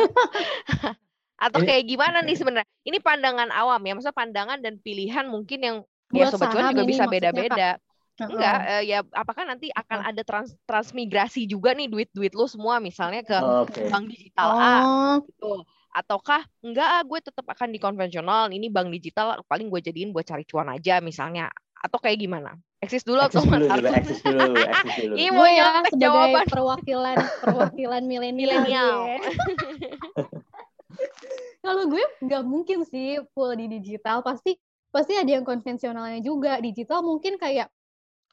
Atau 1.38 1.62
kayak 1.62 1.87
gimana 1.87 2.18
nih 2.27 2.35
sebenarnya? 2.35 2.68
Ini 2.83 2.99
pandangan 2.99 3.51
awam 3.55 3.79
ya, 3.87 3.92
maksudnya 3.94 4.16
pandangan 4.18 4.59
dan 4.59 4.75
pilihan 4.83 5.27
mungkin 5.31 5.59
yang 5.62 5.77
ya 6.11 6.27
Buat 6.27 6.35
sobat 6.35 6.51
cuan 6.51 6.66
juga 6.66 6.83
bisa 6.83 7.05
beda-beda. 7.07 7.79
Enggak, 8.18 8.59
eh, 8.66 8.83
ya 8.90 8.98
apakah 9.14 9.46
nanti 9.46 9.70
akan 9.70 10.11
ada 10.11 10.22
trans 10.26 10.50
transmigrasi 10.66 11.46
juga 11.46 11.70
nih 11.70 11.87
duit-duit 11.87 12.35
lu 12.35 12.50
semua 12.50 12.83
misalnya 12.83 13.22
ke 13.22 13.38
Oke. 13.38 13.87
bank 13.87 14.11
digital 14.11 14.48
A 14.59 14.74
Oh, 14.83 15.14
gitu. 15.22 15.62
Ataukah 15.94 16.42
enggak 16.59 16.88
ah, 16.98 17.02
gue 17.07 17.18
tetap 17.22 17.46
akan 17.46 17.70
di 17.70 17.78
konvensional, 17.78 18.50
ini 18.50 18.66
bank 18.66 18.90
digital 18.90 19.38
paling 19.46 19.70
gue 19.70 19.78
jadiin 19.78 20.11
buat 20.11 20.26
cari 20.26 20.42
cuan 20.42 20.66
aja 20.74 20.98
misalnya. 20.98 21.46
Atau 21.78 22.02
kayak 22.02 22.18
gimana? 22.18 22.59
Eksis 22.83 23.07
dulu 23.07 23.22
atau 23.22 23.42
Eksis 23.42 23.50
Mas 23.50 23.62
dulu, 23.66 23.87
eksis 23.90 24.20
dulu, 24.22 24.42
eksis 24.54 24.94
dulu. 25.02 25.14
Ini 25.14 25.28
mau 25.31 25.42
gue 25.42 25.50
ya 25.50 25.66
sebagai 25.87 25.98
jawaban 26.02 26.46
perwakilan 26.50 27.16
perwakilan 27.42 28.02
milenial. 28.07 28.98
Kalau 31.66 31.85
gue 31.90 32.04
nggak 32.22 32.44
mungkin 32.46 32.83
sih 32.87 33.22
full 33.35 33.54
di 33.59 33.66
digital, 33.66 34.22
pasti 34.22 34.59
pasti 34.90 35.14
ada 35.18 35.31
yang 35.31 35.46
konvensionalnya 35.46 36.22
juga. 36.22 36.59
Digital 36.62 37.02
mungkin 37.02 37.38
kayak 37.38 37.70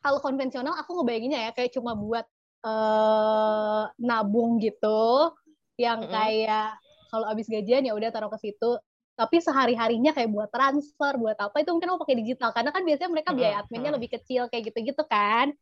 kalau 0.05 0.21
konvensional 0.21 0.77
aku 0.77 1.01
ngebayanginnya 1.01 1.49
ya 1.49 1.51
kayak 1.57 1.73
cuma 1.73 1.97
buat 1.97 2.29
uh, 2.61 3.89
nabung 3.97 4.61
gitu 4.61 5.33
yang 5.81 6.05
kayak 6.05 6.77
kalau 7.09 7.25
habis 7.25 7.49
gajian 7.49 7.89
ya 7.89 7.97
udah 7.97 8.13
taruh 8.13 8.29
ke 8.29 8.37
situ 8.37 8.77
tapi 9.15 9.39
sehari-harinya 9.39 10.11
kayak 10.11 10.27
buat 10.27 10.51
transfer, 10.51 11.15
buat 11.15 11.39
apa 11.39 11.63
itu 11.63 11.71
mungkin 11.71 11.95
aku 11.95 12.03
pakai 12.03 12.19
digital 12.19 12.51
karena 12.51 12.75
kan 12.75 12.83
biasanya 12.83 13.09
mereka 13.15 13.31
biaya 13.31 13.63
adminnya 13.63 13.95
lebih 13.95 14.11
kecil 14.11 14.51
kayak 14.51 14.67
gitu-gitu 14.67 15.03
kan. 15.07 15.55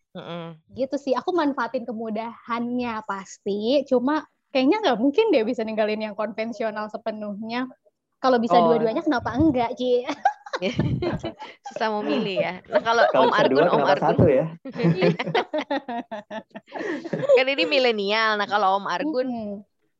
Gitu 0.73 0.97
sih, 0.97 1.13
aku 1.13 1.29
manfaatin 1.37 1.85
kemudahannya 1.85 3.05
pasti, 3.05 3.85
cuma 3.85 4.25
kayaknya 4.49 4.81
nggak 4.81 4.97
mungkin 4.97 5.29
deh 5.29 5.45
bisa 5.45 5.61
ninggalin 5.61 6.01
yang 6.01 6.17
konvensional 6.17 6.89
sepenuhnya. 6.89 7.69
Kalau 8.17 8.41
bisa 8.41 8.57
oh. 8.57 8.73
dua-duanya 8.73 9.05
kenapa 9.05 9.37
enggak, 9.37 9.77
Ci? 9.77 10.01
Susah 11.67 11.87
mau 11.89 12.05
milih 12.05 12.37
ya. 12.39 12.53
Nah 12.69 12.81
kalau 12.81 13.03
Om 13.09 13.33
Argun, 13.33 13.67
Om 13.67 13.83
Argun. 13.83 14.13
Satu 14.13 14.25
ya? 14.29 14.45
kan 17.37 17.47
ini 17.49 17.63
milenial. 17.65 18.37
Nah 18.37 18.47
kalau 18.47 18.81
Om 18.81 18.87
Argun, 18.87 19.29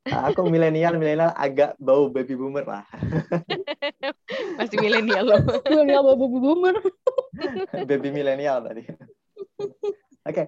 Aku 0.04 0.52
milenial, 0.52 1.00
milenial 1.00 1.32
agak 1.32 1.80
bau 1.80 2.12
baby 2.12 2.36
boomer 2.36 2.68
lah. 2.68 2.84
Masih 4.60 4.76
milenial 4.84 5.24
loh. 5.24 5.40
Milenial 5.64 6.04
bau 6.04 6.20
baby 6.20 6.40
boomer. 6.44 6.76
baby 7.88 8.12
milenial 8.12 8.60
tadi. 8.68 8.84
Oke, 8.84 10.28
okay. 10.28 10.46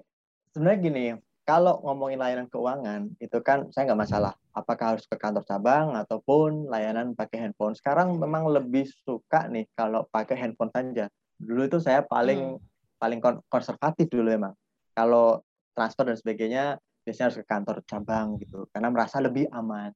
sebenarnya 0.52 0.80
gini, 0.84 1.04
kalau 1.46 1.78
ngomongin 1.86 2.18
layanan 2.18 2.50
keuangan 2.50 3.14
itu 3.22 3.38
kan 3.46 3.70
saya 3.70 3.94
nggak 3.94 4.02
masalah. 4.02 4.34
Apakah 4.52 4.98
harus 4.98 5.06
ke 5.06 5.14
kantor 5.14 5.46
cabang 5.46 5.94
ataupun 5.94 6.66
layanan 6.66 7.14
pakai 7.14 7.46
handphone. 7.46 7.78
Sekarang 7.78 8.18
memang 8.18 8.50
lebih 8.50 8.90
suka 9.06 9.46
nih 9.46 9.70
kalau 9.78 10.10
pakai 10.10 10.36
handphone 10.42 10.74
saja. 10.74 11.06
Dulu 11.38 11.70
itu 11.70 11.78
saya 11.78 12.02
paling 12.02 12.58
hmm. 12.58 12.98
paling 12.98 13.20
konservatif 13.46 14.10
dulu 14.10 14.34
emang. 14.34 14.54
Kalau 14.98 15.46
transfer 15.78 16.08
dan 16.08 16.18
sebagainya 16.18 16.82
biasanya 17.06 17.26
harus 17.30 17.38
ke 17.38 17.46
kantor 17.46 17.78
cabang 17.86 18.42
gitu 18.42 18.66
karena 18.74 18.90
merasa 18.90 19.22
lebih 19.22 19.46
aman. 19.54 19.94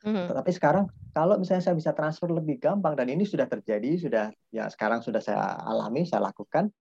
Mm-hmm. 0.00 0.26
Tetapi 0.32 0.50
sekarang 0.56 0.84
kalau 1.12 1.36
misalnya 1.36 1.70
saya 1.70 1.76
bisa 1.76 1.92
transfer 1.92 2.32
lebih 2.32 2.56
gampang 2.56 2.96
dan 2.96 3.06
ini 3.12 3.28
sudah 3.28 3.44
terjadi 3.44 4.00
sudah 4.00 4.26
ya 4.48 4.66
sekarang 4.72 5.04
sudah 5.04 5.20
saya 5.20 5.60
alami 5.60 6.08
saya 6.08 6.32
lakukan 6.32 6.72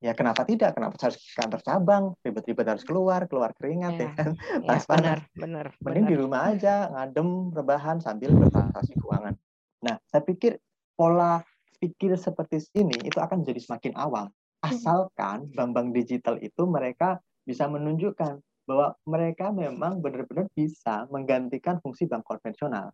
ya 0.00 0.12
kenapa 0.12 0.44
tidak 0.44 0.76
kenapa 0.76 0.94
harus 1.00 1.16
ke 1.16 1.32
kantor 1.40 1.60
cabang 1.64 2.04
ribet-ribet 2.20 2.66
harus 2.68 2.84
keluar 2.84 3.24
keluar 3.24 3.56
keringat 3.56 3.96
yeah. 3.96 4.04
ya 4.04 4.08
kan 4.12 4.30
yeah, 4.60 4.80
benar 4.84 5.18
benar 5.32 5.66
mending 5.80 6.04
benar. 6.04 6.12
di 6.12 6.16
rumah 6.20 6.40
aja 6.52 6.74
ngadem 6.92 7.28
rebahan 7.56 7.96
sambil 8.04 8.30
bertransaksi 8.36 8.92
keuangan 9.00 9.34
nah 9.80 9.96
saya 10.08 10.22
pikir 10.22 10.60
pola 10.96 11.40
pikir 11.80 12.16
seperti 12.16 12.60
ini 12.76 12.96
itu 13.08 13.16
akan 13.16 13.44
jadi 13.44 13.60
semakin 13.60 13.92
awam 13.96 14.28
mm-hmm. 14.28 14.68
asalkan 14.68 15.48
bank-bank 15.52 15.96
digital 15.96 16.36
itu 16.40 16.64
mereka 16.68 17.20
bisa 17.46 17.68
menunjukkan 17.68 18.40
bahwa 18.66 18.98
mereka 19.06 19.54
memang 19.54 20.02
benar-benar 20.02 20.50
bisa 20.50 21.06
menggantikan 21.14 21.78
fungsi 21.78 22.10
bank 22.10 22.26
konvensional. 22.26 22.90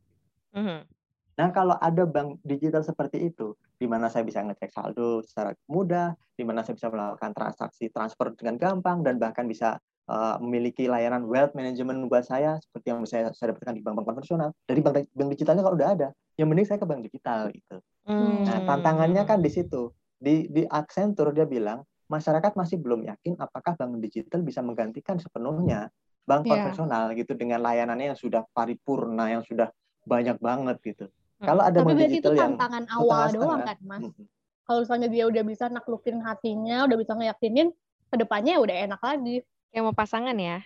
Mm-hmm. 0.52 0.84
Nah, 1.32 1.48
kalau 1.48 1.76
ada 1.80 2.04
bank 2.04 2.44
digital 2.44 2.84
seperti 2.84 3.32
itu, 3.32 3.56
di 3.80 3.88
mana 3.88 4.12
saya 4.12 4.22
bisa 4.22 4.44
ngecek 4.44 4.68
saldo 4.68 5.24
secara 5.24 5.56
mudah, 5.66 6.12
di 6.36 6.44
mana 6.44 6.60
saya 6.60 6.76
bisa 6.76 6.92
melakukan 6.92 7.32
transaksi 7.32 7.88
transfer 7.88 8.36
dengan 8.36 8.60
gampang, 8.60 9.00
dan 9.00 9.16
bahkan 9.16 9.48
bisa 9.48 9.80
uh, 10.12 10.36
memiliki 10.44 10.86
layanan 10.92 11.24
wealth 11.24 11.56
management 11.56 12.04
buat 12.12 12.28
saya, 12.28 12.60
seperti 12.60 12.92
yang 12.92 13.00
bisa 13.00 13.32
saya 13.32 13.56
dapatkan 13.56 13.74
di 13.74 13.82
bank-bank 13.82 14.06
konvensional. 14.12 14.52
Dari 14.68 14.80
bank, 14.84 15.08
bank 15.08 15.28
digitalnya 15.32 15.64
kalau 15.64 15.76
udah 15.80 15.90
ada, 15.96 16.08
yang 16.36 16.52
mending 16.52 16.68
saya 16.68 16.76
ke 16.76 16.84
bank 16.84 17.00
digital 17.00 17.48
gitu. 17.48 17.76
Mm. 18.04 18.44
Nah, 18.44 18.58
tantangannya 18.68 19.22
kan 19.24 19.40
di 19.40 19.48
situ. 19.48 19.88
Di, 20.22 20.46
di 20.52 20.62
Accenture 20.68 21.34
dia 21.34 21.48
bilang, 21.48 21.82
masyarakat 22.12 22.52
masih 22.54 22.76
belum 22.76 23.08
yakin 23.08 23.40
apakah 23.40 23.72
bank 23.72 24.04
digital 24.04 24.44
bisa 24.44 24.60
menggantikan 24.60 25.16
sepenuhnya 25.16 25.88
bank 26.28 26.44
yeah. 26.46 26.60
konvensional 26.60 27.04
gitu 27.16 27.32
dengan 27.34 27.64
layanannya 27.64 28.14
yang 28.14 28.20
sudah 28.20 28.44
paripurna 28.52 29.32
yang 29.32 29.42
sudah 29.42 29.72
banyak 30.04 30.36
banget 30.38 30.76
gitu. 30.84 31.06
Hmm. 31.42 31.50
Kalau 31.50 31.62
ada 31.66 31.78
Tapi 31.82 31.92
digital 31.98 32.14
itu 32.14 32.30
tantangan 32.38 32.82
yang 32.86 32.96
awal 33.02 33.26
doang 33.34 33.66
kan, 33.66 33.78
Mas. 33.82 34.06
Hmm. 34.06 34.26
Kalau 34.62 34.78
misalnya 34.86 35.08
dia 35.10 35.26
udah 35.26 35.42
bisa 35.42 35.66
naklukin 35.66 36.22
hatinya, 36.22 36.86
udah 36.86 36.94
bisa 36.94 37.18
ngeyakinin 37.18 37.74
ke 38.08 38.14
depannya 38.14 38.62
udah 38.62 38.76
enak 38.86 39.02
lagi. 39.02 39.42
Kayak 39.74 39.82
mau 39.90 39.96
pasangan 39.96 40.36
ya. 40.38 40.62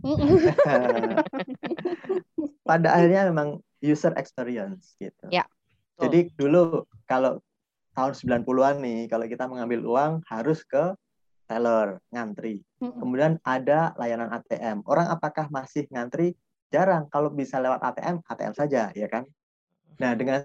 Pada 2.68 2.88
akhirnya 2.96 3.28
memang 3.28 3.60
user 3.84 4.16
experience 4.16 4.96
gitu. 4.96 5.28
Ya. 5.28 5.44
Jadi 6.00 6.32
dulu 6.40 6.88
kalau 7.04 7.44
tahun 7.92 8.16
90-an 8.16 8.80
nih 8.80 9.12
kalau 9.12 9.28
kita 9.28 9.44
mengambil 9.44 9.84
uang 9.84 10.12
harus 10.24 10.64
ke 10.64 10.96
teller 11.44 12.00
ngantri. 12.08 12.64
Kemudian 12.80 13.36
ada 13.44 13.92
layanan 14.00 14.32
ATM. 14.32 14.88
Orang 14.88 15.12
apakah 15.12 15.52
masih 15.52 15.84
ngantri? 15.92 16.32
Jarang. 16.72 17.12
Kalau 17.12 17.28
bisa 17.28 17.60
lewat 17.60 17.84
ATM, 17.84 18.24
ATM 18.24 18.54
saja, 18.56 18.88
ya 18.96 19.08
kan? 19.12 19.28
Nah, 20.00 20.12
dengan 20.14 20.42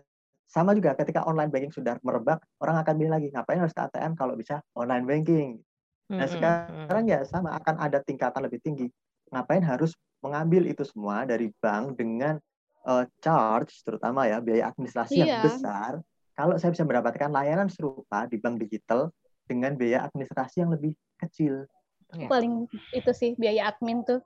sama 0.50 0.74
juga 0.74 0.98
ketika 0.98 1.26
online 1.30 1.54
banking 1.54 1.74
sudah 1.74 2.02
merebak, 2.02 2.42
orang 2.62 2.82
akan 2.82 2.94
bilang 2.98 3.22
lagi, 3.22 3.30
ngapain 3.30 3.62
harus 3.62 3.74
ke 3.74 3.82
ATM 3.86 4.18
kalau 4.18 4.34
bisa 4.34 4.62
online 4.74 5.06
banking? 5.06 5.62
Nah, 6.10 6.26
sekarang 6.26 7.06
ya 7.06 7.22
sama 7.22 7.54
akan 7.62 7.78
ada 7.78 8.02
tingkatan 8.02 8.42
lebih 8.42 8.58
tinggi. 8.66 8.90
Ngapain 9.30 9.62
harus 9.62 9.94
mengambil 10.26 10.66
itu 10.66 10.82
semua 10.82 11.24
dari 11.24 11.54
bank 11.62 12.02
dengan 12.02 12.42
uh, 12.90 13.06
charge 13.22 13.86
terutama 13.86 14.28
ya 14.28 14.42
biaya 14.42 14.74
administrasi 14.74 15.22
iya. 15.22 15.26
yang 15.26 15.42
besar 15.46 15.92
kalau 16.34 16.56
saya 16.56 16.72
bisa 16.72 16.88
mendapatkan 16.88 17.30
layanan 17.30 17.68
serupa 17.68 18.24
di 18.26 18.40
bank 18.40 18.64
digital 18.64 19.12
dengan 19.44 19.76
biaya 19.76 20.08
administrasi 20.08 20.64
yang 20.64 20.72
lebih 20.72 20.96
kecil. 21.20 21.68
Ya. 22.16 22.32
Paling 22.32 22.66
itu 22.96 23.12
sih 23.12 23.36
biaya 23.36 23.76
admin 23.76 24.02
tuh. 24.08 24.24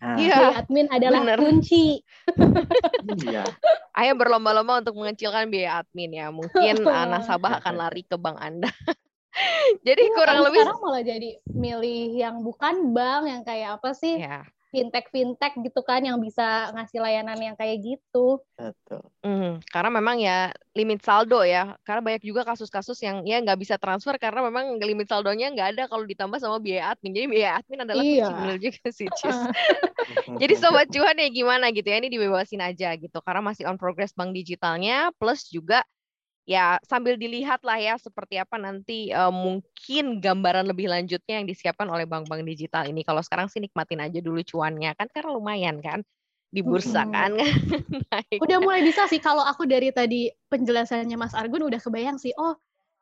Nah. 0.00 0.16
Ya, 0.16 0.32
biaya 0.32 0.58
admin 0.64 0.86
adalah 0.88 1.20
bener. 1.20 1.38
kunci. 1.38 2.00
iya. 3.20 3.44
Ayo 3.92 4.12
berlomba-lomba 4.16 4.80
untuk 4.80 4.96
mengecilkan 4.96 5.52
biaya 5.52 5.84
admin 5.84 6.10
ya. 6.16 6.32
Mungkin 6.32 6.74
nasabah 7.12 7.60
akan 7.60 7.74
lari 7.84 8.02
ke 8.08 8.16
bank 8.16 8.40
Anda. 8.40 8.72
jadi 9.86 10.02
ya, 10.08 10.14
kurang 10.16 10.42
lebih 10.42 10.64
sekarang 10.64 10.80
malah 10.80 11.04
jadi 11.04 11.30
milih 11.52 12.16
yang 12.16 12.36
bukan 12.40 12.96
bank 12.96 13.22
yang 13.28 13.42
kayak 13.44 13.76
apa 13.76 13.92
sih? 13.92 14.24
Ya 14.24 14.48
fintech 14.70 15.10
fintech 15.10 15.54
gitu 15.58 15.82
kan 15.82 15.98
yang 16.00 16.22
bisa 16.22 16.70
ngasih 16.70 17.02
layanan 17.02 17.36
yang 17.36 17.56
kayak 17.58 17.82
gitu. 17.82 18.38
Betul. 18.54 19.02
Mm, 19.26 19.58
karena 19.66 19.90
memang 19.90 20.16
ya 20.22 20.54
limit 20.78 21.02
saldo 21.02 21.42
ya. 21.42 21.74
Karena 21.82 22.00
banyak 22.00 22.22
juga 22.22 22.46
kasus-kasus 22.46 23.02
yang 23.02 23.26
ya 23.26 23.42
nggak 23.42 23.58
bisa 23.58 23.74
transfer 23.82 24.14
karena 24.16 24.46
memang 24.46 24.78
limit 24.78 25.10
saldonya 25.10 25.50
nggak 25.50 25.68
ada 25.76 25.84
kalau 25.90 26.06
ditambah 26.06 26.38
sama 26.38 26.62
biaya 26.62 26.94
admin. 26.94 27.12
Jadi 27.12 27.26
biaya 27.26 27.50
admin 27.58 27.82
adalah 27.82 28.02
iya. 28.02 28.26
kunci 28.30 28.32
benar 28.38 28.58
juga 28.62 28.84
sih. 28.94 29.08
Jadi 30.42 30.54
sobat 30.54 30.86
cuan 30.88 31.18
ya 31.18 31.28
gimana 31.28 31.74
gitu 31.74 31.86
ya 31.90 31.98
ini 31.98 32.08
dibebasin 32.08 32.62
aja 32.62 32.94
gitu 32.94 33.18
karena 33.20 33.42
masih 33.42 33.66
on 33.66 33.76
progress 33.76 34.14
bank 34.14 34.30
digitalnya 34.30 35.10
plus 35.18 35.50
juga 35.50 35.82
ya 36.48 36.80
sambil 36.82 37.14
dilihat 37.14 37.62
lah 37.62 37.78
ya 37.78 37.94
seperti 38.00 38.40
apa 38.40 38.56
nanti 38.56 39.12
uh, 39.12 39.30
mungkin 39.30 40.18
gambaran 40.18 40.66
lebih 40.66 40.90
lanjutnya 40.90 41.40
yang 41.42 41.46
disiapkan 41.46 41.86
oleh 41.86 42.08
bank-bank 42.08 42.42
digital 42.44 42.88
ini. 42.88 43.04
Kalau 43.04 43.20
sekarang 43.20 43.46
sih 43.46 43.62
nikmatin 43.62 44.02
aja 44.02 44.18
dulu 44.18 44.40
cuannya 44.42 44.96
kan 44.96 45.06
karena 45.12 45.30
lumayan 45.36 45.78
kan 45.78 46.00
di 46.50 46.60
bursa 46.60 47.06
hmm. 47.06 47.12
kan. 47.12 47.30
Naik. 48.10 48.38
Udah 48.42 48.58
mulai 48.58 48.82
bisa 48.82 49.06
sih 49.06 49.22
kalau 49.22 49.44
aku 49.46 49.68
dari 49.68 49.94
tadi 49.94 50.28
penjelasannya 50.50 51.14
Mas 51.14 51.36
Argun 51.36 51.66
udah 51.70 51.78
kebayang 51.78 52.18
sih. 52.18 52.34
Oh, 52.34 52.58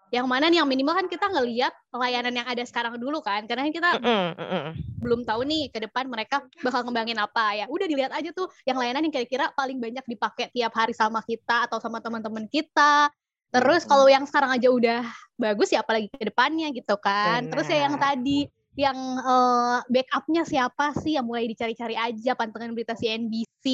yang 0.08 0.24
mana 0.24 0.48
nih 0.48 0.64
yang 0.64 0.68
minimal 0.68 0.96
kan 0.96 1.06
kita 1.08 1.28
ngelihat 1.28 1.72
layanan 1.92 2.32
yang 2.32 2.48
ada 2.48 2.64
sekarang 2.64 2.96
dulu 2.96 3.20
kan 3.20 3.44
karena 3.44 3.68
kan 3.68 3.72
kita 3.76 3.90
mm 4.00 4.30
-mm. 4.40 4.72
belum 5.04 5.20
tahu 5.28 5.44
nih 5.44 5.68
ke 5.68 5.84
depan 5.84 6.08
mereka 6.08 6.40
bakal 6.64 6.80
ngembangin 6.80 7.20
apa 7.20 7.60
ya 7.60 7.64
udah 7.68 7.84
dilihat 7.84 8.12
aja 8.16 8.32
tuh 8.32 8.48
yang 8.64 8.80
layanan 8.80 9.04
yang 9.04 9.12
kira-kira 9.12 9.52
paling 9.52 9.76
banyak 9.76 10.04
dipakai 10.08 10.48
tiap 10.48 10.72
hari 10.72 10.96
sama 10.96 11.20
kita 11.20 11.68
atau 11.68 11.76
sama 11.76 12.00
teman-teman 12.00 12.48
kita 12.48 13.12
Terus 13.48 13.82
kalau 13.88 14.06
yang 14.06 14.28
sekarang 14.28 14.52
aja 14.52 14.68
udah 14.68 15.00
bagus 15.40 15.72
ya 15.72 15.80
apalagi 15.80 16.12
ke 16.12 16.28
depannya 16.28 16.68
gitu 16.74 16.96
kan. 17.00 17.46
Benar. 17.46 17.50
Terus 17.54 17.66
ya 17.72 17.78
yang 17.88 17.96
tadi 17.96 18.38
yang 18.78 18.98
uh, 19.24 19.82
backupnya 19.90 20.42
siapa 20.44 20.94
sih? 21.00 21.16
Yang 21.16 21.26
mulai 21.26 21.44
dicari-cari 21.48 21.96
aja 21.98 22.36
pantengin 22.36 22.76
berita 22.76 22.94
CNBC 22.94 23.64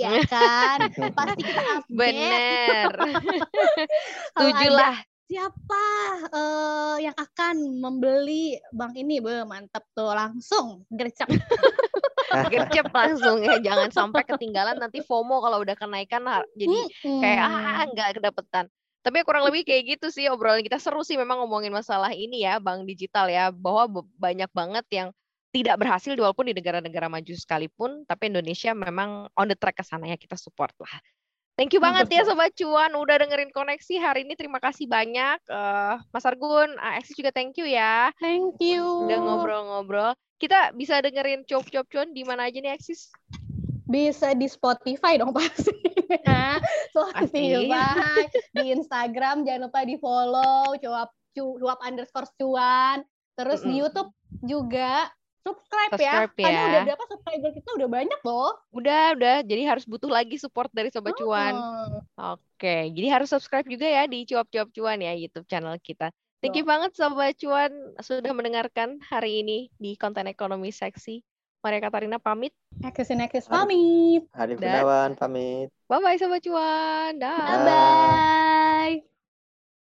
ya 0.00 0.22
kan? 0.30 0.78
Pasti 1.18 1.42
kita 1.42 1.62
update. 1.82 1.90
Bener 2.00 2.90
tujuh 4.36 4.70
siapa 5.26 5.86
uh, 6.30 6.96
yang 7.02 7.14
akan 7.18 7.82
membeli 7.82 8.54
bank 8.70 8.94
ini? 8.94 9.18
Be 9.18 9.42
mantap 9.42 9.82
tuh 9.90 10.14
langsung 10.14 10.86
gercep. 10.88 11.26
Gercep 12.52 12.90
langsung 12.90 13.42
ya 13.42 13.58
jangan 13.62 13.90
sampai 13.90 14.22
ketinggalan 14.26 14.78
nanti 14.78 15.02
FOMO 15.02 15.42
kalau 15.42 15.62
udah 15.62 15.78
kenaikan 15.78 16.26
jadi 16.58 16.78
kayak 17.02 17.42
ah 17.48 17.86
nggak 17.86 18.18
kedapetan 18.18 18.66
tapi 19.06 19.22
kurang 19.22 19.46
lebih 19.46 19.62
kayak 19.62 19.94
gitu 19.94 20.10
sih 20.10 20.26
obrolan 20.26 20.66
kita 20.66 20.82
seru 20.82 21.06
sih 21.06 21.14
memang 21.14 21.38
ngomongin 21.46 21.70
masalah 21.70 22.10
ini 22.10 22.42
ya 22.42 22.58
bank 22.58 22.82
digital 22.90 23.30
ya 23.30 23.54
bahwa 23.54 24.02
banyak 24.18 24.50
banget 24.50 24.86
yang 24.90 25.08
tidak 25.54 25.78
berhasil 25.78 26.10
walaupun 26.18 26.50
di 26.50 26.54
negara-negara 26.58 27.06
maju 27.06 27.30
sekalipun 27.38 28.02
tapi 28.10 28.34
Indonesia 28.34 28.74
memang 28.74 29.30
on 29.38 29.46
the 29.46 29.54
track 29.54 29.78
ke 29.78 29.86
sana 29.86 30.10
ya 30.10 30.18
kita 30.18 30.34
support 30.34 30.74
lah. 30.82 30.90
Thank 31.56 31.72
you 31.72 31.80
banget 31.80 32.12
ya 32.12 32.26
Sobat 32.26 32.52
Cuan 32.52 32.92
udah 32.92 33.16
dengerin 33.16 33.48
koneksi 33.48 33.96
hari 33.96 34.28
ini. 34.28 34.36
Terima 34.36 34.60
kasih 34.60 34.84
banyak. 34.84 35.40
Uh, 35.48 35.96
Mas 36.12 36.28
Argun, 36.28 36.68
Alexis 36.76 37.16
juga 37.16 37.32
thank 37.32 37.56
you 37.56 37.64
ya. 37.64 38.12
Thank 38.20 38.60
you. 38.60 39.08
Udah 39.08 39.16
ngobrol-ngobrol. 39.24 40.12
Kita 40.36 40.76
bisa 40.76 41.00
dengerin 41.00 41.48
Cuap-Cuap 41.48 41.88
Cuan 41.88 42.12
di 42.12 42.28
mana 42.28 42.52
aja 42.52 42.60
nih 42.60 42.76
Alexis? 42.76 43.08
Bisa 43.86 44.34
di 44.34 44.50
Spotify 44.50 45.16
dong 45.16 45.30
pasti. 45.30 45.72
Spotify, 46.90 48.26
di 48.54 48.64
Instagram 48.74 49.46
jangan 49.46 49.70
lupa 49.70 49.80
di 49.86 49.94
follow 49.98 50.74
cuap 50.78 51.10
cuap 51.34 51.78
underscore 51.86 52.28
cuan. 52.38 53.06
Terus 53.36 53.62
mm 53.62 53.64
-hmm. 53.64 53.70
di 53.70 53.80
YouTube 53.80 54.10
juga 54.42 55.06
subscribe, 55.46 55.92
ya. 55.94 56.12
subscribe 56.26 56.34
ya. 56.34 56.42
ya. 56.42 56.50
Karena 56.50 56.66
udah 56.66 56.82
berapa 56.90 57.04
subscriber 57.06 57.50
kita 57.54 57.68
udah 57.78 57.88
banyak 57.88 58.20
loh. 58.26 58.52
Udah, 58.74 59.04
udah. 59.14 59.36
Jadi 59.46 59.62
harus 59.62 59.84
butuh 59.86 60.10
lagi 60.10 60.36
support 60.40 60.70
dari 60.74 60.90
Sobat 60.90 61.14
oh. 61.14 61.30
Cuan. 61.30 61.54
Oke, 62.34 62.90
jadi 62.90 63.06
harus 63.14 63.30
subscribe 63.30 63.68
juga 63.68 63.86
ya 63.86 64.08
di 64.10 64.26
Cuap-Cuap 64.26 64.74
Cuan 64.74 64.98
ya 64.98 65.14
YouTube 65.14 65.46
channel 65.46 65.78
kita. 65.78 66.10
Thank 66.42 66.58
you 66.58 66.66
oh. 66.66 66.68
banget 66.68 66.90
Sobat 66.98 67.38
Cuan 67.38 67.70
sudah 68.02 68.32
mendengarkan 68.34 68.98
hari 69.06 69.46
ini 69.46 69.70
di 69.78 69.94
konten 69.94 70.26
ekonomi 70.26 70.74
seksi. 70.74 71.22
Maria 71.66 71.82
Katarina 71.82 72.22
pamit. 72.22 72.54
Eksis 72.78 73.10
Eksis 73.10 73.50
pamit. 73.50 74.22
Hari 74.30 74.54
Gunawan 74.54 75.18
pamit. 75.18 75.66
Bye-bye 75.90 76.14
Sobat 76.14 76.38
Cuan. 76.46 77.18
Dah. 77.18 77.34
Bye-bye. 77.34 79.15